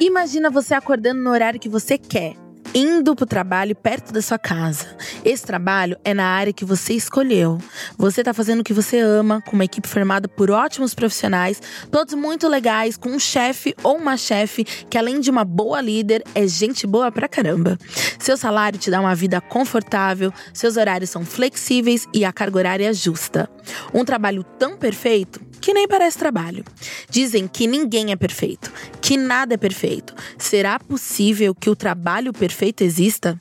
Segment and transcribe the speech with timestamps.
[0.00, 2.43] Imagina você acordando no horário que você quer
[2.74, 4.86] indo para o trabalho perto da sua casa.
[5.24, 7.58] Esse trabalho é na área que você escolheu.
[7.96, 12.14] Você está fazendo o que você ama, com uma equipe formada por ótimos profissionais, todos
[12.14, 16.46] muito legais, com um chefe ou uma chefe que, além de uma boa líder, é
[16.48, 17.78] gente boa pra caramba.
[18.18, 22.90] Seu salário te dá uma vida confortável, seus horários são flexíveis e a carga horária
[22.90, 23.48] é justa.
[23.92, 26.62] Um trabalho tão perfeito que nem parece trabalho.
[27.08, 28.70] Dizem que ninguém é perfeito,
[29.00, 30.14] que nada é perfeito.
[30.36, 33.38] Será possível que o trabalho perfeito exista?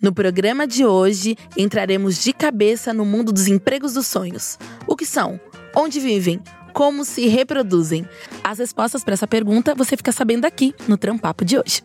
[0.00, 4.58] No programa de hoje, entraremos de cabeça no mundo dos empregos dos sonhos.
[4.86, 5.40] O que são?
[5.74, 6.40] Onde vivem?
[6.72, 8.06] Como se reproduzem?
[8.42, 11.82] As respostas para essa pergunta você fica sabendo aqui no Trampapo de hoje.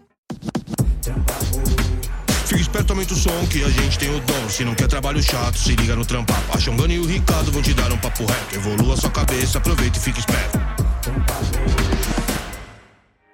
[2.45, 4.49] Fica esperto, aumenta o som que a gente tem o dom.
[4.49, 6.41] Se não quer trabalho chato, se liga no trampar.
[6.53, 8.55] A Xongana e o Ricardo vão te dar um papo reto.
[8.55, 10.57] Evolua sua cabeça, aproveita e fica esperto.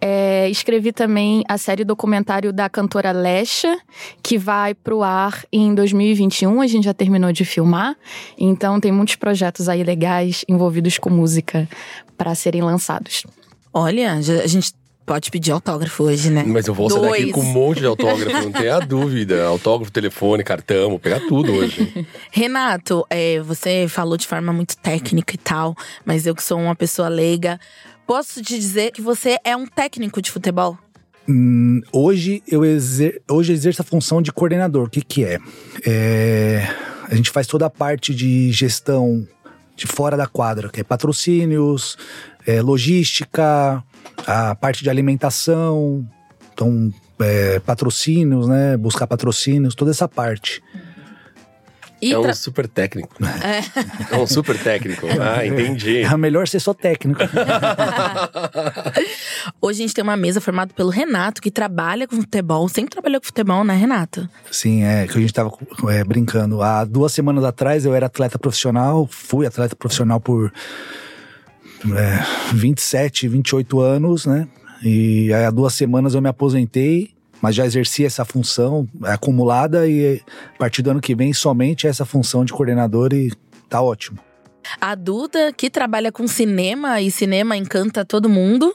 [0.00, 3.78] É, escrevi também a série documentário da cantora Lesha,
[4.22, 6.60] que vai pro ar em 2021.
[6.60, 7.96] A gente já terminou de filmar,
[8.38, 11.68] então tem muitos projetos aí legais envolvidos com música
[12.16, 13.24] para serem lançados.
[13.72, 14.72] Olha, a gente
[15.08, 16.44] pode pedir autógrafo hoje, né?
[16.46, 19.44] Mas eu vou sair daqui com um monte de autógrafo, não tenha dúvida.
[19.46, 22.06] Autógrafo, telefone, cartão, vou pegar tudo hoje.
[22.30, 25.74] Renato, é, você falou de forma muito técnica e tal,
[26.04, 27.58] mas eu que sou uma pessoa leiga,
[28.06, 30.76] posso te dizer que você é um técnico de futebol?
[31.26, 34.86] Hum, hoje eu exer hoje eu exerço a função de coordenador.
[34.86, 35.38] O que, que é?
[35.86, 36.68] é?
[37.10, 39.26] A gente faz toda a parte de gestão
[39.74, 41.96] de fora da quadra, que é patrocínios,
[42.46, 43.82] é, logística,
[44.26, 46.06] a parte de alimentação,
[46.52, 48.76] então é, patrocínios, né?
[48.76, 50.62] Buscar patrocínios, toda essa parte.
[52.00, 53.16] E é um super técnico.
[53.24, 54.14] É.
[54.14, 55.04] é um super técnico.
[55.20, 56.02] Ah, entendi.
[56.02, 57.20] É melhor ser só técnico.
[59.60, 62.68] Hoje a gente tem uma mesa formada pelo Renato, que trabalha com futebol.
[62.68, 64.28] Sempre trabalhou com futebol, né, Renato?
[64.50, 65.50] Sim, é que a gente tava
[65.88, 66.62] é, brincando.
[66.62, 70.52] Há duas semanas atrás eu era atleta profissional, fui atleta profissional por
[71.96, 74.48] é, 27, 28 anos, né?
[74.82, 80.20] E há duas semanas eu me aposentei mas já exerci essa função acumulada e
[80.54, 83.32] a partir do ano que vem somente essa função de coordenador e
[83.68, 84.18] tá ótimo.
[84.80, 88.74] A Duda, que trabalha com cinema e cinema encanta todo mundo.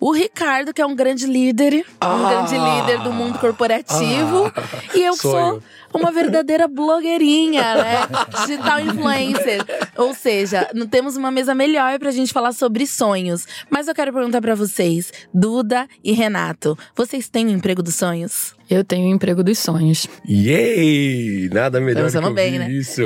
[0.00, 4.52] O Ricardo, que é um grande líder, ah, um grande líder do mundo corporativo.
[4.54, 4.62] Ah,
[4.94, 5.60] e eu sonho.
[5.60, 5.62] sou
[5.92, 7.96] uma verdadeira blogueirinha, né?
[8.40, 9.64] Digital influencer.
[9.96, 13.46] Ou seja, não temos uma mesa melhor pra gente falar sobre sonhos.
[13.70, 17.96] Mas eu quero perguntar para vocês, Duda e Renato, vocês têm o um emprego dos
[17.96, 18.54] sonhos?
[18.70, 20.06] Eu tenho o um emprego dos sonhos.
[20.28, 21.48] Yay!
[21.52, 22.70] Nada melhor Estamos que bem, né?
[22.70, 23.02] isso.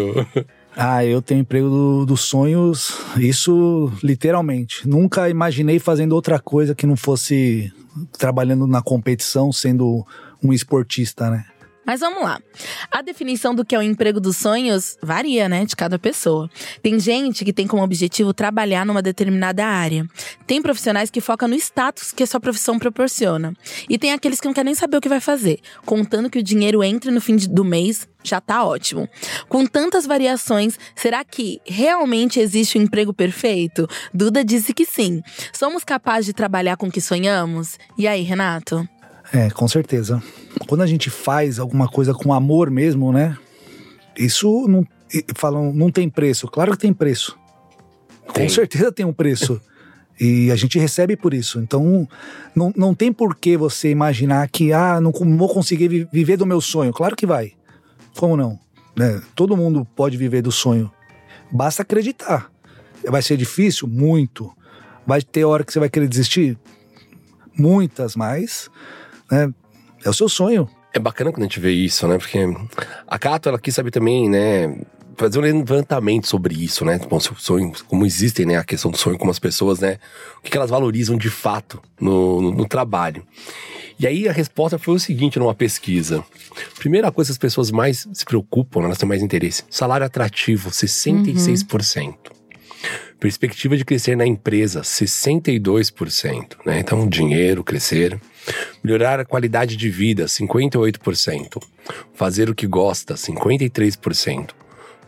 [0.76, 4.88] Ah, eu tenho emprego do, dos sonhos, isso literalmente.
[4.88, 7.70] Nunca imaginei fazendo outra coisa que não fosse
[8.18, 10.06] trabalhando na competição, sendo
[10.42, 11.44] um esportista, né?
[11.84, 12.40] Mas vamos lá.
[12.90, 16.48] A definição do que é o emprego dos sonhos varia, né, de cada pessoa.
[16.82, 20.06] Tem gente que tem como objetivo trabalhar numa determinada área.
[20.46, 23.52] Tem profissionais que focam no status que a sua profissão proporciona.
[23.88, 26.42] E tem aqueles que não querem nem saber o que vai fazer, contando que o
[26.42, 29.08] dinheiro entre no fim do mês já tá ótimo.
[29.48, 33.88] Com tantas variações, será que realmente existe o um emprego perfeito?
[34.14, 35.20] Duda disse que sim.
[35.52, 37.78] Somos capazes de trabalhar com o que sonhamos?
[37.98, 38.88] E aí, Renato?
[39.32, 40.22] É, com certeza.
[40.66, 43.36] Quando a gente faz alguma coisa com amor mesmo, né?
[44.16, 44.86] Isso não
[45.36, 46.48] falam, não tem preço.
[46.48, 47.38] Claro que tem preço.
[48.32, 48.46] Tem.
[48.46, 49.60] Com certeza tem um preço.
[50.20, 51.58] e a gente recebe por isso.
[51.58, 52.08] Então,
[52.54, 56.60] não, não tem por que você imaginar que, ah, não vou conseguir viver do meu
[56.60, 56.92] sonho.
[56.92, 57.52] Claro que vai.
[58.16, 58.58] Como não?
[58.96, 59.20] Né?
[59.34, 60.90] Todo mundo pode viver do sonho.
[61.50, 62.50] Basta acreditar.
[63.06, 63.88] Vai ser difícil?
[63.88, 64.52] Muito.
[65.06, 66.56] Vai ter hora que você vai querer desistir?
[67.56, 68.70] Muitas, mas
[69.30, 69.52] né?
[70.04, 70.68] É o seu sonho.
[70.92, 72.18] É bacana quando a gente vê isso, né?
[72.18, 72.38] Porque
[73.06, 74.78] a Cato, ela quis saber também, né?
[75.16, 76.98] Fazer um levantamento sobre isso, né?
[77.08, 78.56] Bom, sonho, como existem, né?
[78.56, 79.98] A questão do sonho, como as pessoas, né?
[80.38, 83.24] O que elas valorizam de fato no, no, no trabalho.
[83.98, 86.24] E aí a resposta foi o seguinte numa pesquisa.
[86.78, 88.86] Primeira coisa que as pessoas mais se preocupam, né?
[88.86, 89.64] elas têm mais interesse.
[89.70, 92.06] Salário atrativo, 66%.
[92.06, 92.41] Uhum.
[93.18, 96.56] Perspectiva de crescer na empresa, 62%.
[96.66, 96.80] Né?
[96.80, 98.20] Então, dinheiro, crescer.
[98.82, 101.62] Melhorar a qualidade de vida, 58%.
[102.14, 104.50] Fazer o que gosta, 53%.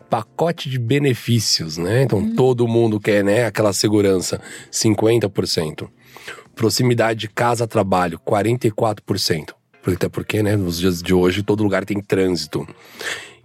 [0.09, 2.03] Pacote de benefícios, né?
[2.03, 2.35] Então hum.
[2.35, 3.45] todo mundo quer, né?
[3.45, 4.39] Aquela segurança,
[4.71, 5.89] 50%.
[6.55, 9.53] Proximidade casa-trabalho, 44%.
[9.85, 12.67] Até porque, né, nos dias de hoje, todo lugar tem trânsito.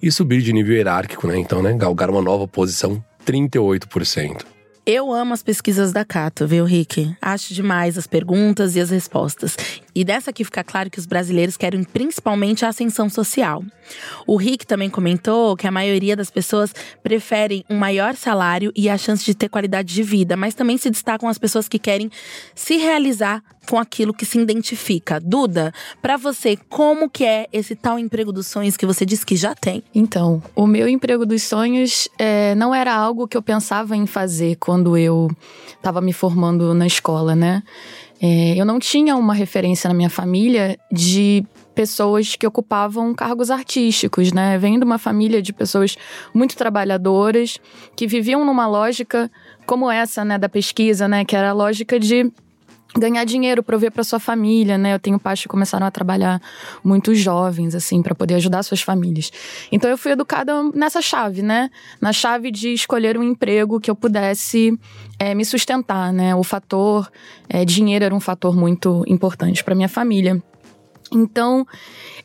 [0.02, 1.38] E subir de nível hierárquico, né?
[1.38, 4.44] Então, né, galgar uma nova posição, 38%.
[4.86, 7.14] Eu amo as pesquisas da Cato, viu, Rick?
[7.20, 9.56] Acho demais as perguntas e as respostas.
[9.94, 13.64] E dessa aqui fica claro que os brasileiros querem principalmente a ascensão social.
[14.26, 16.72] O Rick também comentou que a maioria das pessoas
[17.02, 20.90] preferem um maior salário e a chance de ter qualidade de vida, mas também se
[20.90, 22.10] destacam as pessoas que querem
[22.54, 25.20] se realizar com aquilo que se identifica.
[25.20, 25.72] Duda,
[26.02, 29.54] para você, como que é esse tal emprego dos sonhos que você disse que já
[29.54, 29.82] tem?
[29.94, 34.56] Então, o meu emprego dos sonhos é, não era algo que eu pensava em fazer
[34.56, 35.30] quando eu
[35.68, 37.62] estava me formando na escola, né?
[38.22, 41.42] É, eu não tinha uma referência na minha família de
[41.74, 44.58] pessoas que ocupavam cargos artísticos, né?
[44.58, 45.96] Vem de uma família de pessoas
[46.34, 47.58] muito trabalhadoras
[47.96, 49.30] que viviam numa lógica
[49.64, 52.30] como essa, né, da pesquisa, né, que era a lógica de
[52.96, 54.94] ganhar dinheiro, prover para sua família, né?
[54.94, 56.40] Eu tenho pais que começaram a trabalhar
[56.82, 59.30] muito jovens, assim, para poder ajudar suas famílias.
[59.70, 61.70] Então eu fui educada nessa chave, né?
[62.00, 64.78] Na chave de escolher um emprego que eu pudesse
[65.18, 66.34] é, me sustentar, né?
[66.34, 67.10] O fator
[67.48, 70.42] é, dinheiro era um fator muito importante para minha família.
[71.12, 71.66] Então,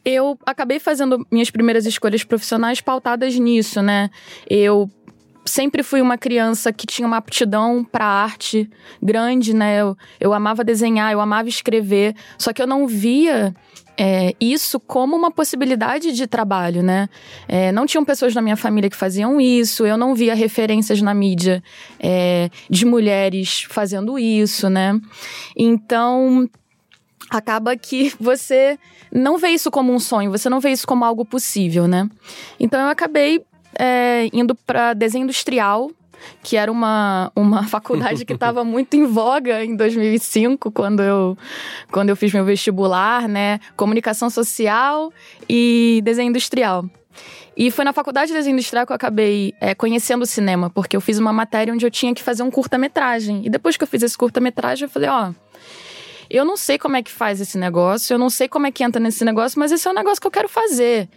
[0.04, 4.10] eu acabei fazendo minhas primeiras escolhas profissionais pautadas nisso, né?
[4.48, 4.90] Eu
[5.46, 8.70] sempre fui uma criança que tinha uma aptidão para arte
[9.02, 9.82] grande, né?
[9.82, 13.54] Eu, eu amava desenhar, eu amava escrever, só que eu não via
[13.98, 17.08] é, isso como uma possibilidade de trabalho, né?
[17.48, 21.14] É, não tinham pessoas na minha família que faziam isso, eu não via referências na
[21.14, 21.64] mídia
[22.00, 25.00] é, de mulheres fazendo isso, né?
[25.56, 26.50] Então
[27.30, 28.78] acaba que você
[29.12, 32.10] não vê isso como um sonho, você não vê isso como algo possível, né?
[32.60, 33.44] Então eu acabei
[33.80, 35.92] é, indo para desenho industrial,
[36.44, 41.38] que era uma, uma faculdade que estava muito em voga em 2005, quando eu,
[41.92, 43.60] quando eu fiz meu vestibular, né?
[43.76, 45.12] Comunicação social
[45.50, 46.86] e desenho industrial.
[47.58, 50.96] E foi na faculdade de desenho industrial que eu acabei é, conhecendo o cinema, porque
[50.96, 53.46] eu fiz uma matéria onde eu tinha que fazer um curta-metragem.
[53.46, 55.32] E depois que eu fiz esse curta-metragem, eu falei: ó,
[56.30, 58.84] eu não sei como é que faz esse negócio, eu não sei como é que
[58.84, 61.08] entra nesse negócio, mas esse é um negócio que eu quero fazer.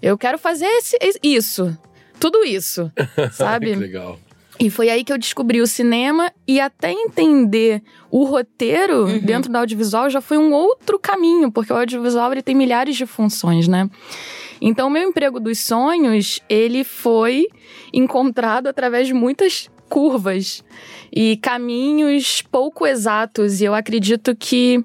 [0.00, 1.76] Eu quero fazer esse, isso.
[2.18, 2.90] Tudo isso.
[3.32, 3.72] Sabe?
[3.72, 4.18] que legal.
[4.58, 9.18] E foi aí que eu descobri o cinema e até entender o roteiro uhum.
[9.18, 13.04] dentro do audiovisual já foi um outro caminho, porque o audiovisual ele tem milhares de
[13.04, 13.90] funções, né?
[14.60, 17.48] Então, o meu emprego dos sonhos, ele foi
[17.92, 20.64] encontrado através de muitas curvas
[21.12, 23.60] e caminhos pouco exatos.
[23.60, 24.84] E eu acredito que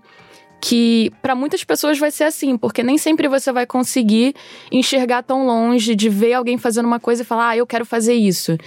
[0.62, 4.36] que para muitas pessoas vai ser assim, porque nem sempre você vai conseguir
[4.72, 8.14] enxergar tão longe de ver alguém fazendo uma coisa e falar, ah, eu quero fazer
[8.14, 8.58] isso.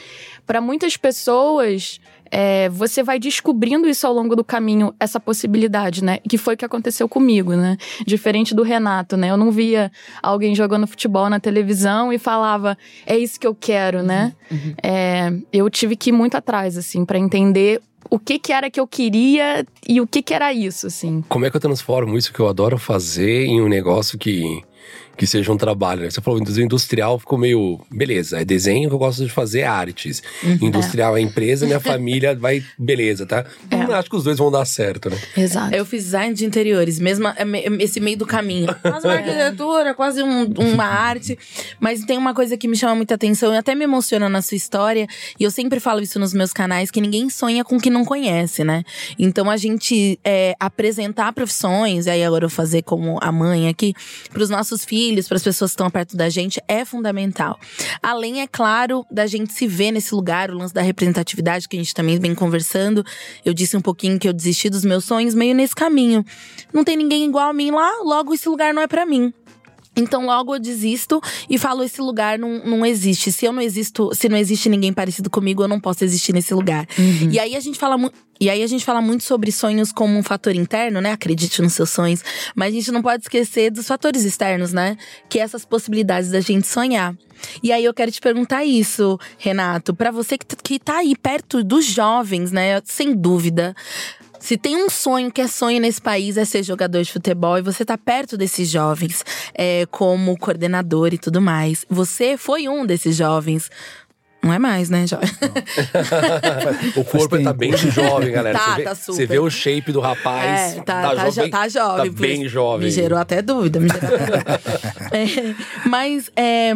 [0.46, 2.00] Para muitas pessoas,
[2.34, 6.18] é, você vai descobrindo isso ao longo do caminho, essa possibilidade, né?
[6.26, 7.76] Que foi o que aconteceu comigo, né?
[8.06, 9.30] Diferente do Renato, né?
[9.30, 14.02] Eu não via alguém jogando futebol na televisão e falava, é isso que eu quero,
[14.02, 14.32] né?
[14.50, 14.56] Uhum.
[14.56, 14.74] uhum.
[14.82, 18.80] É, eu tive que ir muito atrás, assim, para entender o que que era que
[18.80, 21.22] eu queria e o que que era isso, assim.
[21.28, 24.62] Como é que eu transformo isso que eu adoro fazer em um negócio que
[25.16, 26.02] que seja um trabalho.
[26.02, 26.10] Né?
[26.10, 27.80] Você falou industrial, ficou meio.
[27.90, 30.22] Beleza, é desenho que eu gosto de fazer artes.
[30.42, 30.58] Uhum.
[30.62, 32.64] Industrial é, empresa, minha família vai.
[32.78, 33.44] Beleza, tá?
[33.70, 33.76] É.
[33.94, 35.18] Acho que os dois vão dar certo, né?
[35.36, 35.74] Exato.
[35.74, 38.74] Eu fiz design de interiores, mesmo é me- esse meio do caminho.
[38.82, 41.38] Quase uma arquitetura, quase um- uma arte.
[41.78, 44.56] Mas tem uma coisa que me chama muita atenção e até me emociona na sua
[44.56, 45.06] história.
[45.38, 48.04] E eu sempre falo isso nos meus canais, que ninguém sonha com o que não
[48.04, 48.82] conhece, né?
[49.18, 53.68] Então a gente é, apresentar profissões, e aí agora eu vou fazer como a mãe
[53.68, 53.94] aqui,
[54.32, 57.58] para os nossos filhos, para as pessoas que estão perto da gente, é fundamental.
[58.02, 61.80] Além, é claro, da gente se ver nesse lugar, o lance da representatividade que a
[61.80, 63.04] gente também vem conversando.
[63.44, 66.24] Eu disse um pouquinho que eu desisti dos meus sonhos meio nesse caminho.
[66.72, 69.32] Não tem ninguém igual a mim lá, logo esse lugar não é para mim.
[69.94, 73.30] Então logo eu desisto e falo esse lugar não, não existe.
[73.30, 76.54] Se eu não existo, se não existe ninguém parecido comigo, eu não posso existir nesse
[76.54, 76.86] lugar.
[77.30, 80.18] E aí a gente fala muito e aí a gente fala muito sobre sonhos como
[80.18, 81.12] um fator interno, né?
[81.12, 82.24] Acredite nos seus sonhos,
[82.56, 84.96] mas a gente não pode esquecer dos fatores externos, né?
[85.28, 87.14] Que é essas possibilidades da gente sonhar.
[87.62, 91.62] E aí eu quero te perguntar isso, Renato, Pra você que, que tá aí perto
[91.62, 92.80] dos jovens, né?
[92.84, 93.76] Sem dúvida.
[94.42, 97.62] Se tem um sonho que é sonho nesse país é ser jogador de futebol e
[97.62, 101.86] você tá perto desses jovens, é, como coordenador e tudo mais.
[101.88, 103.70] Você foi um desses jovens.
[104.42, 105.28] Não é mais, né, jovem?
[106.96, 108.58] O corpo tá bem jovem, galera.
[108.58, 109.12] Tá, você, vê, tá super.
[109.12, 110.76] você vê o shape do rapaz.
[110.76, 112.10] É, tá, tá, tá jovem.
[112.10, 112.48] Tá por bem isso.
[112.48, 112.86] jovem.
[112.86, 113.78] Me gerou até dúvida.
[113.78, 114.60] Me gerou até dúvida.
[115.12, 116.74] É, mas é,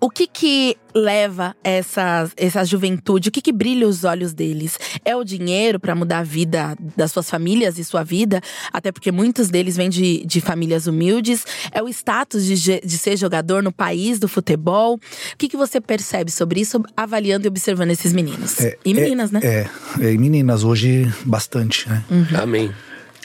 [0.00, 3.28] o que que leva essa, essa juventude?
[3.28, 4.78] O que que brilha os olhos deles?
[5.04, 8.40] É o dinheiro para mudar a vida das suas famílias e sua vida?
[8.72, 11.44] Até porque muitos deles vêm de, de famílias humildes.
[11.72, 14.94] É o status de, de ser jogador no país do futebol?
[14.94, 18.60] O que que você percebe sobre isso, avaliando e observando esses meninos?
[18.60, 19.40] É, e meninas, né?
[19.42, 19.68] É,
[20.00, 22.04] é, e meninas, hoje bastante, né?
[22.40, 22.70] Amém.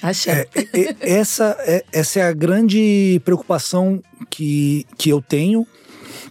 [0.01, 0.47] Axé.
[0.55, 5.67] É, é, essa, é, essa é a grande preocupação que, que eu tenho.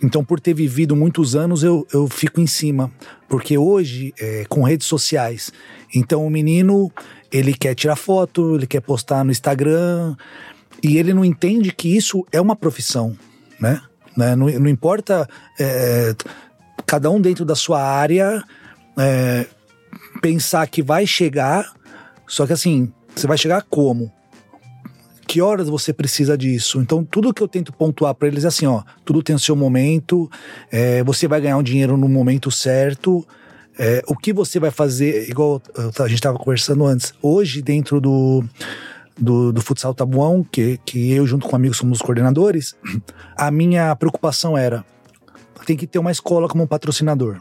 [0.03, 2.91] Então, por ter vivido muitos anos, eu, eu fico em cima.
[3.29, 5.53] Porque hoje, é, com redes sociais,
[5.95, 6.91] então o menino,
[7.31, 10.17] ele quer tirar foto, ele quer postar no Instagram,
[10.83, 13.17] e ele não entende que isso é uma profissão,
[13.61, 13.81] né?
[14.17, 14.35] Né?
[14.35, 16.15] Não, não importa é,
[16.85, 18.43] cada um dentro da sua área
[18.99, 19.47] é,
[20.21, 21.73] pensar que vai chegar,
[22.27, 24.13] só que assim, você vai chegar como?
[25.31, 26.81] Que horas você precisa disso?
[26.81, 29.55] Então, tudo que eu tento pontuar para eles é assim, ó, tudo tem o seu
[29.55, 30.29] momento,
[30.73, 33.25] é, você vai ganhar um dinheiro no momento certo.
[33.79, 38.43] é, o que você vai fazer, igual a gente estava conversando antes, hoje dentro do,
[39.17, 42.75] do, do futsal Tabuão, que, que eu junto com amigos somos os coordenadores,
[43.37, 44.85] a minha preocupação era,
[45.65, 47.41] tem que ter uma escola como patrocinador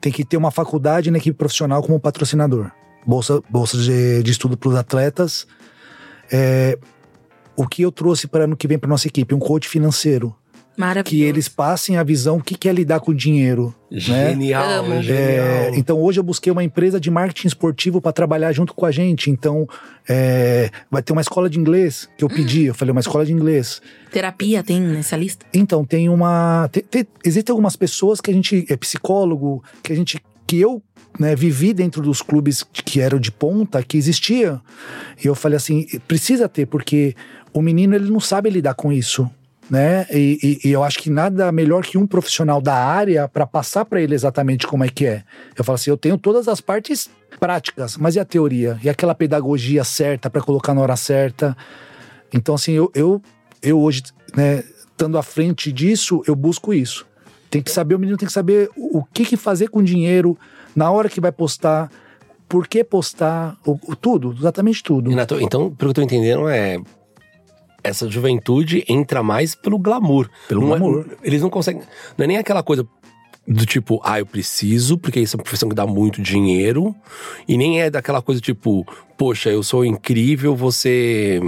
[0.00, 2.70] tem que ter uma faculdade na equipe profissional como patrocinador.
[3.06, 5.46] Bolsa, bolsa de, de estudo para os atletas.
[6.30, 6.78] É,
[7.56, 9.34] o que eu trouxe para ano que vem para nossa equipe?
[9.34, 10.34] Um coach financeiro.
[10.76, 11.10] Maravilhoso.
[11.10, 13.74] Que eles passem a visão o que, que é lidar com o dinheiro.
[13.90, 13.98] Né?
[13.98, 15.02] Genial, Amo.
[15.02, 15.18] genial.
[15.18, 18.92] É, então hoje eu busquei uma empresa de marketing esportivo para trabalhar junto com a
[18.92, 19.28] gente.
[19.28, 19.66] Então
[20.08, 22.66] é, vai ter uma escola de inglês que eu pedi.
[22.66, 23.82] Eu falei, uma escola de inglês.
[24.12, 25.44] Terapia tem nessa lista?
[25.52, 26.68] Então, tem uma.
[26.70, 28.64] te- te- existem algumas pessoas que a gente.
[28.68, 30.20] É psicólogo, que a gente.
[30.48, 30.82] Que eu
[31.20, 34.60] né, vivi dentro dos clubes que eram de ponta, que existia.
[35.22, 37.14] E eu falei assim: precisa ter, porque
[37.52, 39.30] o menino ele não sabe lidar com isso.
[39.70, 40.06] Né?
[40.10, 43.84] E, e- e eu acho que nada melhor que um profissional da área para passar
[43.84, 45.22] para ele exatamente como é que é.
[45.54, 48.78] Eu falo assim: eu tenho todas as partes práticas, mas e a teoria?
[48.82, 51.54] E aquela pedagogia certa para colocar na hora certa?
[52.32, 53.20] Então, assim, eu, eu,
[53.62, 57.06] eu hoje, né, estando à frente disso, eu busco isso.
[57.50, 59.82] Tem que saber, o menino tem que saber o, o que, que fazer com o
[59.82, 60.36] dinheiro,
[60.76, 61.90] na hora que vai postar,
[62.48, 65.10] por que postar, o, o- tudo, exatamente tudo.
[65.10, 66.78] Renato, então, pelo que eu tô entendendo, é.
[67.82, 70.28] Essa juventude entra mais pelo glamour.
[70.48, 71.06] Pelo Não é- glamour.
[71.22, 71.80] eles não conseguem.
[72.18, 72.86] Não é nem aquela coisa
[73.46, 76.94] do tipo, ah, eu preciso, porque isso é uma profissão que dá muito dinheiro.
[77.46, 78.84] E nem é daquela coisa tipo,
[79.16, 81.40] poxa, eu sou incrível, você.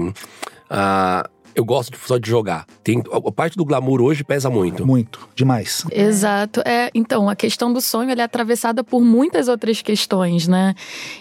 [0.71, 2.67] ah, eu gosto de- só de jogar.
[2.83, 4.87] Tem, a parte do glamour hoje pesa muito.
[4.87, 5.85] Muito, demais.
[5.91, 6.61] Exato.
[6.65, 10.75] É, então, a questão do sonho é atravessada por muitas outras questões, né?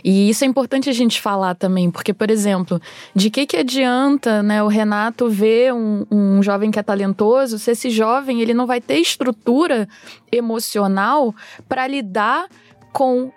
[0.04, 2.80] E isso é importante a gente falar também, porque, por exemplo,
[3.16, 7.72] de que que adianta, né, o Renato ver um, um jovem que é talentoso, se
[7.72, 9.88] esse jovem ele não vai ter estrutura
[10.32, 11.34] emocional
[11.68, 12.48] para lidar
[12.92, 13.32] com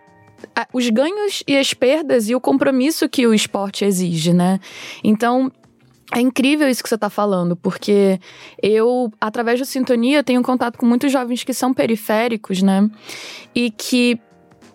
[0.72, 4.58] os ganhos e as perdas e o compromisso que o esporte exige, né?
[5.04, 5.50] Então,
[6.14, 8.20] é incrível isso que você está falando, porque
[8.62, 12.88] eu, através do Sintonia, tenho contato com muitos jovens que são periféricos, né?
[13.54, 14.20] E que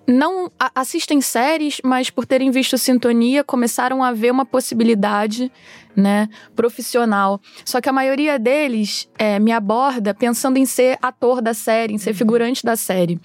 [0.08, 5.52] não assistem séries, mas por terem visto Sintonia, começaram a ver uma possibilidade,
[5.96, 7.42] né, profissional.
[7.66, 11.98] Só que a maioria deles é, me aborda pensando em ser ator da série, em
[11.98, 12.16] ser uhum.
[12.16, 13.20] figurante da série.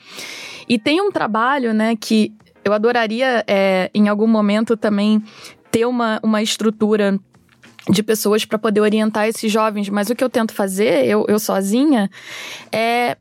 [0.69, 2.33] E tem um trabalho, né, que
[2.64, 5.23] eu adoraria, é, em algum momento, também
[5.71, 7.19] ter uma, uma estrutura
[7.89, 11.39] de pessoas para poder orientar esses jovens, mas o que eu tento fazer, eu, eu
[11.39, 12.11] sozinha,
[12.71, 13.17] é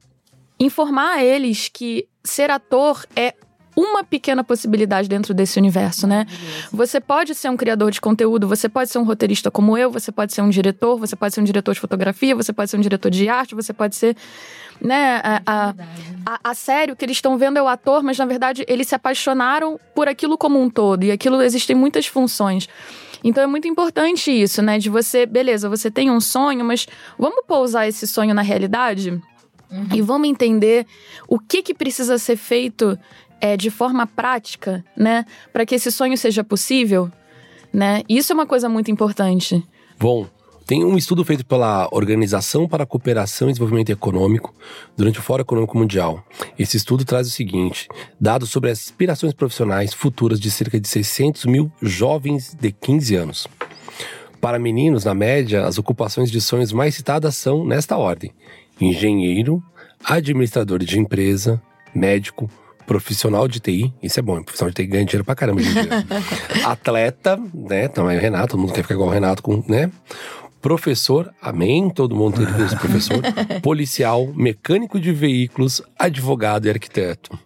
[0.59, 3.33] informar eles que ser ator é
[3.75, 6.25] uma pequena possibilidade dentro desse universo, né?
[6.71, 10.11] Você pode ser um criador de conteúdo, você pode ser um roteirista como eu, você
[10.11, 12.81] pode ser um diretor, você pode ser um diretor de fotografia, você pode ser um
[12.81, 14.15] diretor de arte, você pode ser,
[14.79, 15.21] né?
[15.23, 15.69] A, a,
[16.25, 18.87] a, a sério, o que eles estão vendo é o ator, mas na verdade eles
[18.87, 22.67] se apaixonaram por aquilo como um todo, e aquilo existem muitas funções.
[23.23, 24.79] Então é muito importante isso, né?
[24.79, 26.87] De você, beleza, você tem um sonho, mas
[27.17, 29.11] vamos pousar esse sonho na realidade?
[29.71, 29.87] Uhum.
[29.93, 30.85] E vamos entender
[31.27, 32.97] o que, que precisa ser feito
[33.39, 35.25] é, de forma prática, né?
[35.53, 37.11] Para que esse sonho seja possível,
[37.71, 38.03] né?
[38.09, 39.63] Isso é uma coisa muito importante.
[39.99, 40.27] Bom,
[40.71, 44.55] tem um estudo feito pela Organização para a Cooperação e Desenvolvimento Econômico
[44.95, 46.25] durante o Fórum Econômico Mundial.
[46.57, 51.45] Esse estudo traz o seguinte: dados sobre as aspirações profissionais futuras de cerca de 600
[51.45, 53.47] mil jovens de 15 anos.
[54.39, 58.31] Para meninos, na média, as ocupações de sonhos mais citadas são nesta ordem:
[58.79, 59.61] engenheiro,
[60.05, 61.61] administrador de empresa,
[61.93, 62.49] médico,
[62.91, 65.61] profissional de TI, isso é bom, profissional de TI ganha dinheiro pra caramba
[66.65, 67.87] Atleta, né?
[67.87, 69.91] Também o Renato, todo mundo quer ficar igual o Renato, com, né?
[70.61, 73.21] Professor, amém, todo mundo tem que professor.
[73.63, 77.37] Policial, mecânico de veículos, advogado e arquiteto.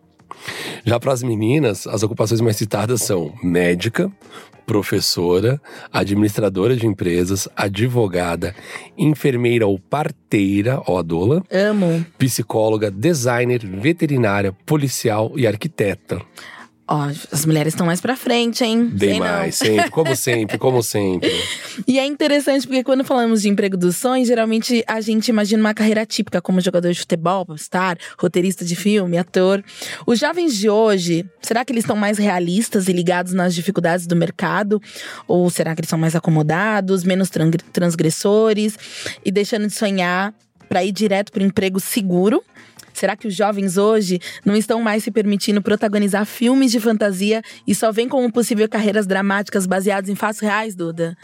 [0.84, 4.12] Já para as meninas, as ocupações mais citadas são médica,
[4.66, 5.62] professora,
[5.94, 8.54] administradora de empresas, advogada,
[8.98, 11.44] enfermeira ou parteira, ó a doula.
[11.52, 12.06] Amo.
[12.18, 16.22] Psicóloga, designer, veterinária, policial e arquiteta.
[16.88, 18.86] Ó, as mulheres estão mais pra frente, hein?
[18.86, 21.32] Bem mais, sempre, como sempre, como sempre.
[21.88, 25.74] E é interessante porque quando falamos de emprego dos sonhos, geralmente a gente imagina uma
[25.74, 29.64] carreira típica como jogador de futebol, star, roteirista de filme, ator.
[30.06, 34.16] Os jovens de hoje, será que eles estão mais realistas e ligados nas dificuldades do
[34.16, 34.80] mercado?
[35.28, 37.32] Ou será que eles são mais acomodados, menos
[37.74, 38.78] transgressores
[39.24, 40.36] e deixando de sonhar
[40.70, 42.44] para ir direto para emprego seguro?
[42.96, 47.76] Será que os jovens hoje não estão mais se permitindo protagonizar filmes de fantasia e
[47.76, 51.18] só vêm como possível carreiras dramáticas baseadas em fatos reais, Duda?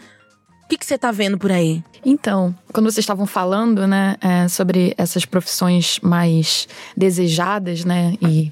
[0.64, 1.82] O que, você está vendo por aí?
[2.04, 8.50] Então, quando vocês estavam falando, né, é, sobre essas profissões mais desejadas, né, e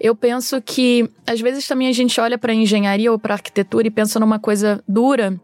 [0.00, 3.90] eu penso que às vezes também a gente olha para engenharia ou para arquitetura e
[3.90, 5.38] pensa numa coisa dura,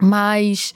[0.00, 0.74] mas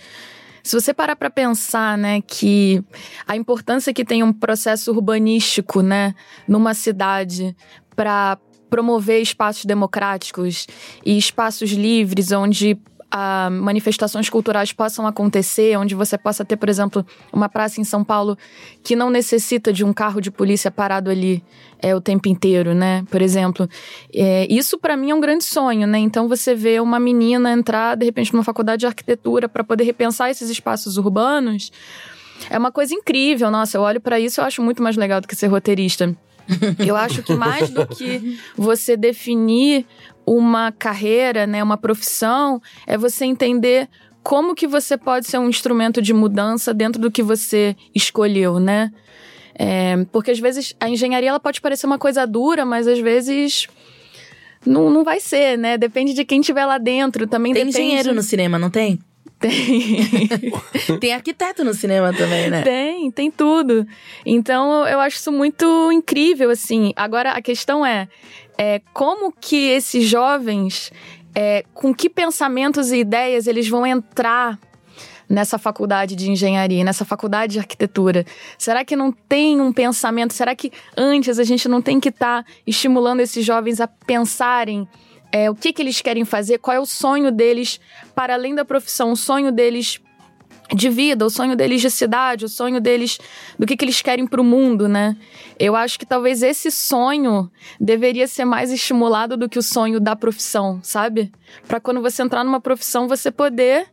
[0.63, 2.83] se você parar para pensar, né, que
[3.27, 6.15] a importância que tem um processo urbanístico, né,
[6.47, 7.57] numa cidade
[7.95, 10.67] para promover espaços democráticos
[11.05, 12.79] e espaços livres onde
[13.15, 18.05] uh, manifestações culturais possam acontecer, onde você possa ter, por exemplo, uma praça em São
[18.05, 18.37] Paulo
[18.83, 21.43] que não necessita de um carro de polícia parado ali
[21.83, 23.05] é, o tempo inteiro, né?
[23.11, 23.69] Por exemplo,
[24.15, 25.99] é, isso para mim é um grande sonho, né?
[25.99, 30.31] Então você vê uma menina entrar de repente numa faculdade de arquitetura para poder repensar
[30.31, 31.73] esses espaços urbanos.
[32.49, 35.21] É uma coisa incrível, nossa, eu olho para isso e eu acho muito mais legal
[35.21, 36.17] do que ser roteirista.
[36.85, 39.87] Eu acho que mais do que você definir
[40.27, 43.89] uma carreira, né, uma profissão, é você entender
[44.23, 48.93] como que você pode ser um instrumento de mudança dentro do que você escolheu, né?
[49.55, 53.67] É, porque às vezes a engenharia ela pode parecer uma coisa dura, mas às vezes
[54.65, 55.77] não, não vai ser, né?
[55.77, 57.27] Depende de quem estiver lá dentro.
[57.27, 57.83] Também tem depende...
[57.83, 58.99] engenheiro no cinema, não tem?
[59.39, 59.51] Tem.
[61.01, 62.63] tem arquiteto no cinema também, né?
[62.63, 63.87] Tem, tem tudo.
[64.25, 66.93] Então eu acho isso muito incrível, assim.
[66.95, 68.07] Agora a questão é,
[68.63, 70.93] é como que esses jovens,
[71.35, 74.59] é, com que pensamentos e ideias eles vão entrar
[75.27, 78.27] nessa faculdade de engenharia, nessa faculdade de arquitetura?
[78.59, 80.35] Será que não tem um pensamento?
[80.35, 84.87] Será que antes a gente não tem que estar tá estimulando esses jovens a pensarem
[85.33, 87.81] é, o que, que eles querem fazer, qual é o sonho deles
[88.15, 89.99] para além da profissão, o sonho deles
[90.75, 93.19] de vida, o sonho deles de cidade, o sonho deles
[93.59, 95.17] do que, que eles querem para o mundo, né?
[95.59, 100.15] Eu acho que talvez esse sonho deveria ser mais estimulado do que o sonho da
[100.15, 101.33] profissão, sabe?
[101.67, 103.87] Para quando você entrar numa profissão você poder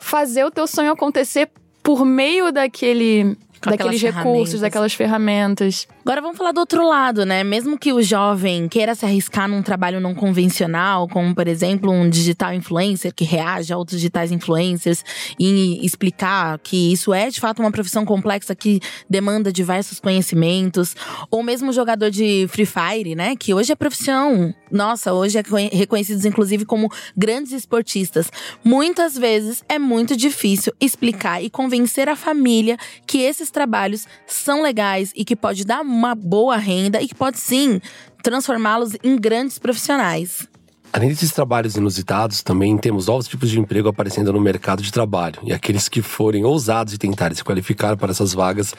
[0.00, 1.50] fazer o teu sonho acontecer
[1.82, 5.86] por meio daquele Com daqueles recursos, daquelas ferramentas.
[6.02, 7.42] Agora vamos falar do outro lado, né?
[7.44, 12.08] Mesmo que o jovem queira se arriscar num trabalho não convencional, como por exemplo um
[12.08, 15.04] digital influencer que reage a outros digitais influencers
[15.38, 20.94] e explicar que isso é de fato uma profissão complexa que demanda diversos conhecimentos,
[21.30, 23.34] ou mesmo jogador de Free Fire, né?
[23.36, 24.54] Que hoje é profissão.
[24.70, 28.30] Nossa, hoje é conhe- reconhecidos inclusive como grandes esportistas.
[28.64, 35.12] Muitas vezes é muito difícil explicar e convencer a família que esses trabalhos são legais
[35.14, 37.80] e que pode dar uma boa renda e que pode sim
[38.22, 40.48] transformá-los em grandes profissionais.
[40.92, 45.38] Além desses trabalhos inusitados, também temos novos tipos de emprego aparecendo no mercado de trabalho.
[45.42, 48.74] E aqueles que forem ousados e tentarem se qualificar para essas vagas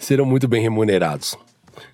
[0.00, 1.36] serão muito bem remunerados.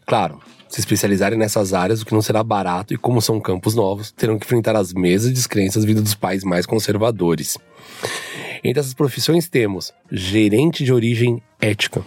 [0.06, 0.40] Claro,
[0.76, 4.38] se especializarem nessas áreas, o que não será barato e como são campos novos, terão
[4.38, 7.56] que enfrentar as mesmas descrenças vindas dos pais mais conservadores.
[8.62, 12.04] Entre essas profissões temos gerente de origem ética,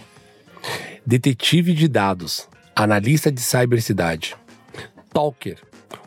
[1.04, 4.36] detetive de dados, analista de cibercidade,
[5.12, 5.58] talker,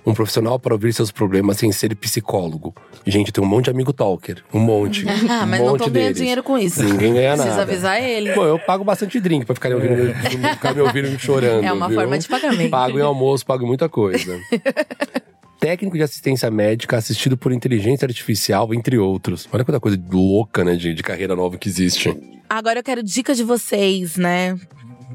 [0.06, 2.74] um profissional para ouvir seus problemas sem ser psicólogo.
[3.06, 5.06] Gente, tem um monte de amigo talker, um monte.
[5.30, 6.17] Ah, um mas não monte tô ganhando deles.
[6.17, 6.84] dinheiro com isso.
[6.84, 7.62] Ninguém ganha Precisa nada.
[7.63, 8.34] avisar ele.
[8.34, 10.13] Pô, eu pago bastante drink pra ficar me ouvindo,
[10.54, 11.63] ficar me ouvindo chorando.
[11.63, 11.98] É uma viu?
[11.98, 12.69] forma de pagamento.
[12.69, 14.39] Pago em almoço, pago em muita coisa.
[15.60, 19.48] Técnico de assistência médica assistido por inteligência artificial, entre outros.
[19.52, 22.13] Olha quanta coisa louca, né, de, de carreira nova que existe.
[22.50, 24.60] Agora eu quero dica de vocês, né?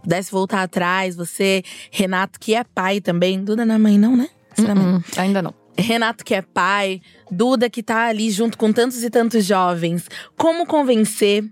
[0.02, 3.44] Pudesse voltar atrás, você, Renato, que é pai também.
[3.44, 4.28] Duda não é mãe, não, né?
[4.62, 4.76] Mãe?
[4.76, 5.54] Hum, ainda não.
[5.76, 10.08] Renato, que é pai, Duda, que tá ali junto com tantos e tantos jovens.
[10.36, 11.44] Como convencer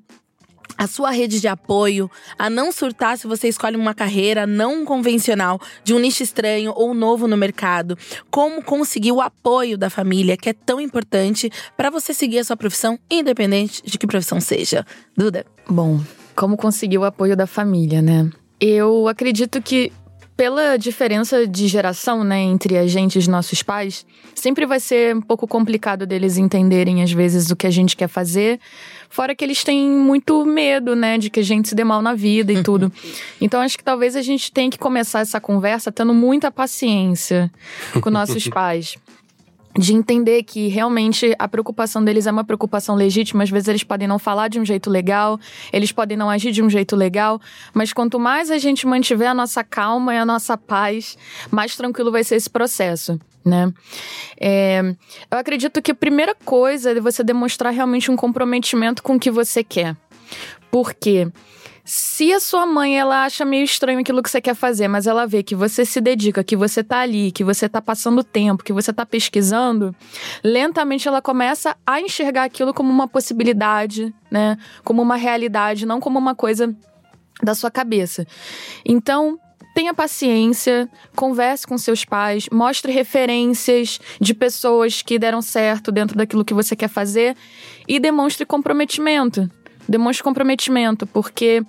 [0.77, 5.61] a sua rede de apoio a não surtar se você escolhe uma carreira não convencional,
[5.83, 7.97] de um nicho estranho ou novo no mercado?
[8.31, 12.57] Como conseguir o apoio da família, que é tão importante para você seguir a sua
[12.57, 14.85] profissão, independente de que profissão seja?
[15.17, 15.47] Duda?
[15.69, 16.01] Bom,
[16.35, 18.29] como conseguir o apoio da família, né?
[18.61, 19.93] Eu acredito que
[20.37, 25.17] pela diferença de geração, né, entre a gente e os nossos pais, sempre vai ser
[25.17, 28.61] um pouco complicado deles entenderem às vezes o que a gente quer fazer,
[29.09, 32.15] fora que eles têm muito medo, né, de que a gente se dê mal na
[32.15, 32.93] vida e tudo.
[33.41, 37.51] Então acho que talvez a gente tenha que começar essa conversa tendo muita paciência
[38.03, 38.99] com nossos pais
[39.79, 43.43] de entender que realmente a preocupação deles é uma preocupação legítima.
[43.43, 45.39] Às vezes eles podem não falar de um jeito legal,
[45.73, 47.41] eles podem não agir de um jeito legal,
[47.75, 51.19] mas quanto mais a gente mantiver a nossa calma e a nossa paz,
[51.51, 53.21] mais tranquilo vai ser esse processo.
[53.45, 53.73] Né?
[54.41, 54.81] É,
[55.31, 59.31] eu acredito que a primeira coisa é você demonstrar realmente um comprometimento com o que
[59.31, 59.97] você quer.
[60.69, 61.29] Porque
[61.89, 65.25] se a sua mãe ela acha meio estranho aquilo que você quer fazer, mas ela
[65.25, 68.73] vê que você se dedica, que você tá ali, que você tá passando tempo, que
[68.73, 69.95] você tá pesquisando,
[70.43, 74.59] lentamente ela começa a enxergar aquilo como uma possibilidade, né?
[74.83, 76.75] Como uma realidade, não como uma coisa
[77.41, 78.27] da sua cabeça.
[78.85, 79.39] Então,
[79.73, 86.45] tenha paciência, converse com seus pais, mostre referências de pessoas que deram certo dentro daquilo
[86.45, 87.37] que você quer fazer
[87.87, 89.49] e demonstre comprometimento.
[89.89, 91.63] Demonstre comprometimento, porque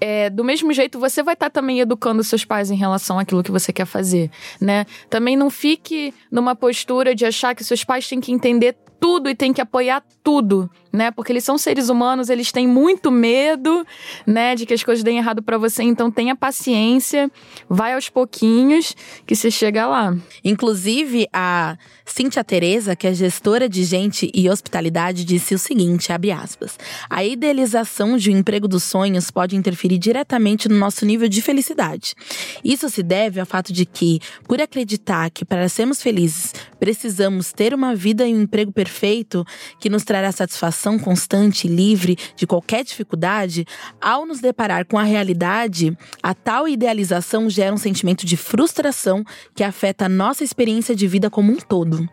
[0.00, 3.50] é, do mesmo jeito você vai estar também educando seus pais em relação àquilo que
[3.50, 4.30] você quer fazer,
[4.60, 4.86] né?
[5.10, 9.34] Também não fique numa postura de achar que seus pais têm que entender tudo e
[9.34, 11.10] têm que apoiar tudo, né?
[11.10, 13.86] Porque eles são seres humanos, eles têm muito medo,
[14.26, 17.30] né, de que as coisas deem errado para você, então tenha paciência,
[17.68, 18.94] vai aos pouquinhos
[19.26, 20.16] que você chega lá.
[20.44, 26.32] Inclusive, a Cíntia Tereza, que é gestora de gente e hospitalidade, disse o seguinte, abre
[26.32, 31.42] aspas, a idealização de um emprego dos sonhos pode interferir diretamente no nosso nível de
[31.42, 32.14] felicidade.
[32.64, 37.74] Isso se deve ao fato de que, por acreditar que para sermos felizes precisamos ter
[37.74, 39.44] uma vida e um emprego perfeito
[39.78, 43.66] que nos trará satisfação constante e livre de qualquer dificuldade,
[44.00, 49.64] ao nos deparar com a realidade, a tal idealização gera um sentimento de frustração que
[49.64, 52.08] afeta a nossa experiência de vida como um todo.